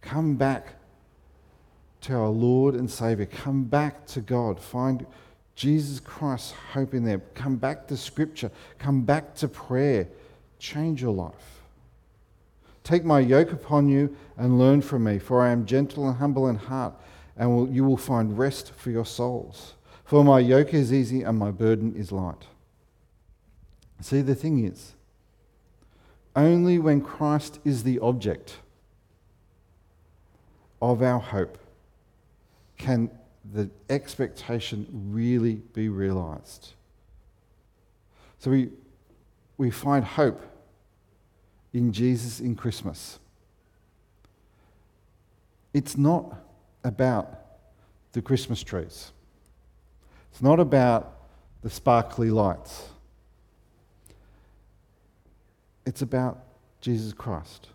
Come 0.00 0.36
back 0.36 0.74
to 2.02 2.14
our 2.14 2.28
Lord 2.28 2.74
and 2.74 2.90
Savior. 2.90 3.26
Come 3.26 3.64
back 3.64 4.06
to 4.08 4.20
God. 4.20 4.60
Find 4.60 5.06
Jesus 5.58 5.98
Christ's 5.98 6.52
hope 6.72 6.94
in 6.94 7.02
there. 7.02 7.18
Come 7.34 7.56
back 7.56 7.88
to 7.88 7.96
Scripture. 7.96 8.52
Come 8.78 9.02
back 9.02 9.34
to 9.34 9.48
prayer. 9.48 10.06
Change 10.60 11.02
your 11.02 11.12
life. 11.12 11.62
Take 12.84 13.04
my 13.04 13.18
yoke 13.18 13.50
upon 13.50 13.88
you 13.88 14.16
and 14.36 14.56
learn 14.56 14.82
from 14.82 15.02
me, 15.02 15.18
for 15.18 15.42
I 15.42 15.50
am 15.50 15.66
gentle 15.66 16.06
and 16.06 16.16
humble 16.16 16.46
in 16.46 16.54
heart, 16.54 16.94
and 17.36 17.50
will, 17.50 17.68
you 17.68 17.84
will 17.84 17.96
find 17.96 18.38
rest 18.38 18.72
for 18.76 18.92
your 18.92 19.04
souls. 19.04 19.74
For 20.04 20.22
my 20.22 20.38
yoke 20.38 20.74
is 20.74 20.92
easy 20.92 21.24
and 21.24 21.36
my 21.36 21.50
burden 21.50 21.92
is 21.96 22.12
light. 22.12 22.46
See, 24.00 24.22
the 24.22 24.36
thing 24.36 24.64
is, 24.64 24.94
only 26.36 26.78
when 26.78 27.00
Christ 27.00 27.58
is 27.64 27.82
the 27.82 27.98
object 27.98 28.58
of 30.80 31.02
our 31.02 31.18
hope 31.18 31.58
can 32.76 33.10
the 33.52 33.70
expectation 33.88 34.86
really 35.10 35.54
be 35.72 35.88
realized. 35.88 36.74
So 38.38 38.50
we, 38.50 38.70
we 39.56 39.70
find 39.70 40.04
hope 40.04 40.40
in 41.72 41.92
Jesus 41.92 42.40
in 42.40 42.54
Christmas. 42.54 43.18
It's 45.74 45.96
not 45.96 46.34
about 46.84 47.38
the 48.12 48.22
Christmas 48.22 48.62
trees, 48.62 49.12
it's 50.30 50.42
not 50.42 50.60
about 50.60 51.14
the 51.62 51.70
sparkly 51.70 52.30
lights. 52.30 52.88
It's 55.84 56.02
about 56.02 56.38
Jesus 56.82 57.14
Christ. 57.14 57.68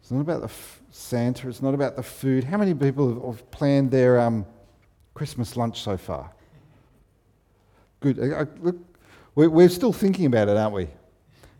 It's 0.00 0.01
not 0.12 0.20
about 0.20 0.40
the 0.40 0.46
f- 0.46 0.80
Santa. 0.90 1.48
It's 1.48 1.62
not 1.62 1.74
about 1.74 1.96
the 1.96 2.02
food. 2.02 2.44
How 2.44 2.56
many 2.56 2.74
people 2.74 3.30
have 3.30 3.50
planned 3.50 3.90
their 3.90 4.20
um, 4.20 4.46
Christmas 5.14 5.56
lunch 5.56 5.82
so 5.82 5.96
far? 5.96 6.32
Good. 8.00 8.18
Uh, 8.18 8.22
uh, 8.22 8.44
look, 8.60 8.76
we're, 9.34 9.48
we're 9.48 9.68
still 9.68 9.92
thinking 9.92 10.26
about 10.26 10.48
it, 10.48 10.56
aren't 10.56 10.74
we? 10.74 10.88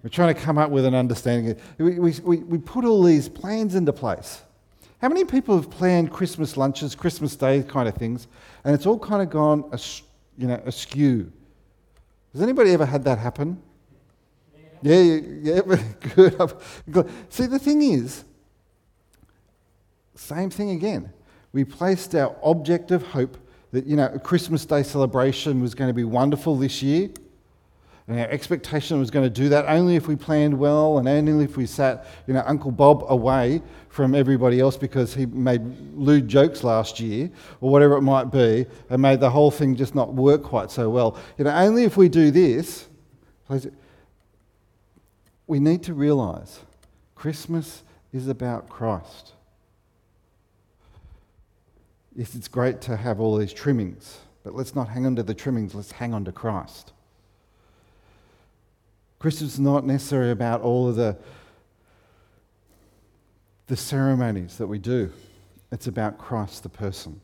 We're 0.02 0.10
trying 0.10 0.34
to 0.34 0.40
come 0.40 0.58
up 0.58 0.70
with 0.70 0.84
an 0.84 0.94
understanding. 0.94 1.56
We, 1.78 1.98
we, 1.98 2.38
we 2.38 2.58
put 2.58 2.84
all 2.84 3.02
these 3.02 3.28
plans 3.28 3.74
into 3.74 3.92
place. 3.92 4.42
How 5.00 5.08
many 5.08 5.24
people 5.24 5.56
have 5.56 5.70
planned 5.70 6.12
Christmas 6.12 6.56
lunches, 6.56 6.94
Christmas 6.94 7.34
Day 7.36 7.62
kind 7.62 7.88
of 7.88 7.94
things, 7.94 8.28
and 8.64 8.74
it's 8.74 8.86
all 8.86 8.98
kind 8.98 9.22
of 9.22 9.30
gone, 9.30 9.64
you 10.36 10.48
know, 10.48 10.60
askew? 10.64 11.32
Has 12.32 12.42
anybody 12.42 12.72
ever 12.72 12.86
had 12.86 13.04
that 13.04 13.18
happen? 13.18 13.60
Yeah, 14.82 15.00
yeah, 15.00 15.60
yeah 15.64 16.46
good. 16.90 17.10
See, 17.28 17.46
the 17.46 17.58
thing 17.58 17.82
is, 17.82 18.24
same 20.22 20.50
thing 20.50 20.70
again. 20.70 21.12
We 21.52 21.64
placed 21.64 22.14
our 22.14 22.34
object 22.42 22.90
of 22.90 23.02
hope 23.02 23.36
that, 23.72 23.86
you 23.86 23.96
know, 23.96 24.06
a 24.06 24.18
Christmas 24.18 24.64
Day 24.64 24.82
celebration 24.82 25.60
was 25.60 25.74
going 25.74 25.88
to 25.88 25.94
be 25.94 26.04
wonderful 26.04 26.56
this 26.56 26.82
year. 26.82 27.10
And 28.08 28.18
our 28.18 28.26
expectation 28.26 28.98
was 28.98 29.10
going 29.10 29.24
to 29.24 29.30
do 29.30 29.48
that 29.50 29.66
only 29.66 29.94
if 29.94 30.08
we 30.08 30.16
planned 30.16 30.58
well 30.58 30.98
and 30.98 31.08
only 31.08 31.44
if 31.44 31.56
we 31.56 31.66
sat, 31.66 32.06
you 32.26 32.34
know, 32.34 32.42
Uncle 32.46 32.72
Bob 32.72 33.04
away 33.08 33.62
from 33.88 34.14
everybody 34.14 34.58
else 34.60 34.76
because 34.76 35.14
he 35.14 35.24
made 35.26 35.62
lewd 35.94 36.26
jokes 36.26 36.64
last 36.64 36.98
year 36.98 37.30
or 37.60 37.70
whatever 37.70 37.96
it 37.96 38.02
might 38.02 38.24
be 38.24 38.66
and 38.90 39.00
made 39.00 39.20
the 39.20 39.30
whole 39.30 39.50
thing 39.50 39.76
just 39.76 39.94
not 39.94 40.12
work 40.14 40.42
quite 40.42 40.70
so 40.70 40.90
well. 40.90 41.16
You 41.38 41.44
know, 41.44 41.54
only 41.54 41.84
if 41.84 41.96
we 41.96 42.08
do 42.08 42.30
this, 42.30 42.88
we 45.46 45.60
need 45.60 45.82
to 45.84 45.94
realize 45.94 46.60
Christmas 47.14 47.82
is 48.12 48.26
about 48.28 48.68
Christ. 48.68 49.32
Yes, 52.14 52.34
it's 52.34 52.48
great 52.48 52.80
to 52.82 52.96
have 52.96 53.20
all 53.20 53.36
these 53.36 53.52
trimmings, 53.52 54.18
but 54.44 54.54
let's 54.54 54.74
not 54.74 54.88
hang 54.88 55.06
on 55.06 55.16
to 55.16 55.22
the 55.22 55.34
trimmings, 55.34 55.74
let's 55.74 55.92
hang 55.92 56.12
on 56.12 56.24
to 56.26 56.32
Christ. 56.32 56.92
Christmas 59.18 59.54
is 59.54 59.60
not 59.60 59.86
necessarily 59.86 60.32
about 60.32 60.60
all 60.60 60.88
of 60.88 60.96
the, 60.96 61.16
the 63.68 63.76
ceremonies 63.76 64.58
that 64.58 64.66
we 64.66 64.78
do, 64.78 65.10
it's 65.70 65.86
about 65.86 66.18
Christ, 66.18 66.64
the 66.64 66.68
person. 66.68 67.20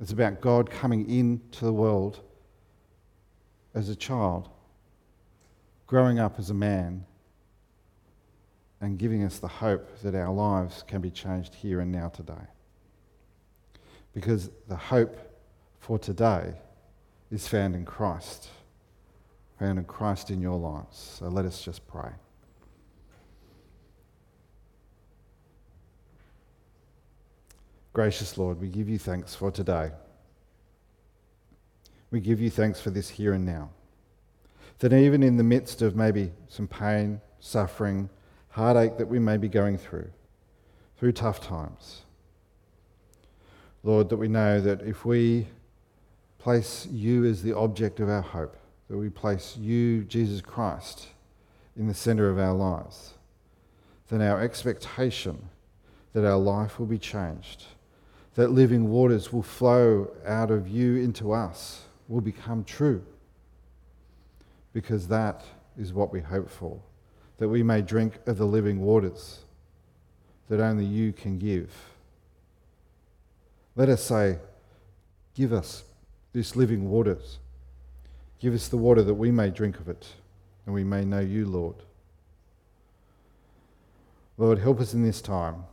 It's 0.00 0.12
about 0.12 0.40
God 0.40 0.70
coming 0.70 1.08
into 1.08 1.64
the 1.64 1.72
world 1.72 2.20
as 3.74 3.90
a 3.90 3.94
child, 3.94 4.48
growing 5.86 6.18
up 6.18 6.38
as 6.38 6.50
a 6.50 6.54
man, 6.54 7.04
and 8.80 8.98
giving 8.98 9.22
us 9.22 9.38
the 9.38 9.46
hope 9.46 10.00
that 10.00 10.14
our 10.14 10.32
lives 10.32 10.82
can 10.88 11.00
be 11.00 11.10
changed 11.10 11.54
here 11.54 11.80
and 11.80 11.92
now 11.92 12.08
today. 12.08 12.48
Because 14.12 14.50
the 14.68 14.76
hope 14.76 15.16
for 15.78 15.98
today 15.98 16.54
is 17.30 17.46
found 17.46 17.74
in 17.74 17.84
Christ, 17.84 18.48
found 19.58 19.78
in 19.78 19.84
Christ 19.84 20.30
in 20.30 20.40
your 20.40 20.58
lives. 20.58 21.16
So 21.18 21.28
let 21.28 21.44
us 21.44 21.62
just 21.62 21.86
pray. 21.86 22.10
Gracious 27.92 28.38
Lord, 28.38 28.60
we 28.60 28.68
give 28.68 28.88
you 28.88 28.98
thanks 28.98 29.34
for 29.34 29.50
today. 29.50 29.90
We 32.10 32.20
give 32.20 32.40
you 32.40 32.50
thanks 32.50 32.80
for 32.80 32.90
this 32.90 33.08
here 33.08 33.32
and 33.32 33.44
now. 33.44 33.70
That 34.78 34.92
even 34.92 35.22
in 35.22 35.36
the 35.36 35.44
midst 35.44 35.82
of 35.82 35.94
maybe 35.94 36.32
some 36.48 36.66
pain, 36.66 37.20
suffering, 37.40 38.08
heartache 38.48 38.96
that 38.98 39.08
we 39.08 39.18
may 39.18 39.36
be 39.36 39.48
going 39.48 39.76
through, 39.76 40.10
through 40.96 41.12
tough 41.12 41.40
times, 41.40 42.02
Lord, 43.82 44.08
that 44.10 44.16
we 44.16 44.28
know 44.28 44.60
that 44.60 44.82
if 44.82 45.04
we 45.04 45.46
place 46.38 46.86
you 46.90 47.24
as 47.24 47.42
the 47.42 47.56
object 47.56 48.00
of 48.00 48.08
our 48.08 48.22
hope, 48.22 48.56
that 48.88 48.96
we 48.96 49.08
place 49.08 49.56
you, 49.56 50.04
Jesus 50.04 50.40
Christ, 50.40 51.08
in 51.76 51.86
the 51.86 51.94
center 51.94 52.28
of 52.28 52.38
our 52.38 52.54
lives, 52.54 53.14
then 54.08 54.20
our 54.20 54.42
expectation 54.42 55.48
that 56.12 56.26
our 56.26 56.38
life 56.38 56.78
will 56.78 56.86
be 56.86 56.98
changed, 56.98 57.64
that 58.34 58.50
living 58.50 58.90
waters 58.90 59.32
will 59.32 59.42
flow 59.42 60.10
out 60.26 60.50
of 60.50 60.68
you 60.68 60.96
into 60.96 61.32
us, 61.32 61.84
will 62.08 62.20
become 62.20 62.64
true. 62.64 63.04
Because 64.72 65.08
that 65.08 65.44
is 65.78 65.92
what 65.92 66.12
we 66.12 66.20
hope 66.20 66.50
for, 66.50 66.80
that 67.38 67.48
we 67.48 67.62
may 67.62 67.80
drink 67.80 68.18
of 68.26 68.38
the 68.38 68.46
living 68.46 68.80
waters 68.80 69.40
that 70.48 70.60
only 70.60 70.84
you 70.84 71.12
can 71.12 71.38
give. 71.38 71.72
Let 73.76 73.88
us 73.88 74.02
say, 74.02 74.38
Give 75.34 75.52
us 75.52 75.84
this 76.32 76.56
living 76.56 76.90
waters. 76.90 77.38
Give 78.40 78.54
us 78.54 78.68
the 78.68 78.76
water 78.76 79.02
that 79.02 79.14
we 79.14 79.30
may 79.30 79.50
drink 79.50 79.78
of 79.78 79.88
it 79.88 80.06
and 80.66 80.74
we 80.74 80.84
may 80.84 81.04
know 81.04 81.20
you, 81.20 81.46
Lord. 81.46 81.76
Lord, 84.36 84.58
help 84.58 84.80
us 84.80 84.94
in 84.94 85.02
this 85.02 85.20
time 85.20 85.64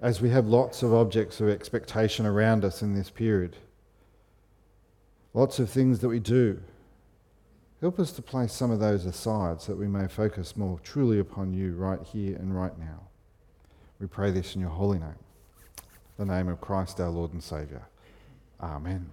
as 0.00 0.20
we 0.20 0.30
have 0.30 0.46
lots 0.46 0.82
of 0.82 0.92
objects 0.92 1.40
of 1.40 1.48
expectation 1.48 2.26
around 2.26 2.64
us 2.64 2.82
in 2.82 2.94
this 2.94 3.10
period, 3.10 3.56
lots 5.32 5.58
of 5.58 5.70
things 5.70 6.00
that 6.00 6.08
we 6.08 6.20
do. 6.20 6.60
Help 7.80 7.98
us 7.98 8.12
to 8.12 8.22
place 8.22 8.52
some 8.52 8.70
of 8.70 8.80
those 8.80 9.04
aside 9.06 9.60
so 9.60 9.72
that 9.72 9.78
we 9.78 9.88
may 9.88 10.06
focus 10.06 10.56
more 10.56 10.78
truly 10.80 11.18
upon 11.18 11.52
you 11.52 11.74
right 11.74 12.02
here 12.02 12.36
and 12.36 12.54
right 12.54 12.78
now. 12.78 13.00
We 13.98 14.06
pray 14.06 14.30
this 14.30 14.54
in 14.54 14.60
your 14.60 14.70
holy 14.70 14.98
name, 14.98 15.14
the 16.16 16.24
name 16.24 16.48
of 16.48 16.60
Christ 16.60 17.00
our 17.00 17.10
Lord 17.10 17.32
and 17.32 17.42
Saviour. 17.42 17.86
Amen. 18.60 19.10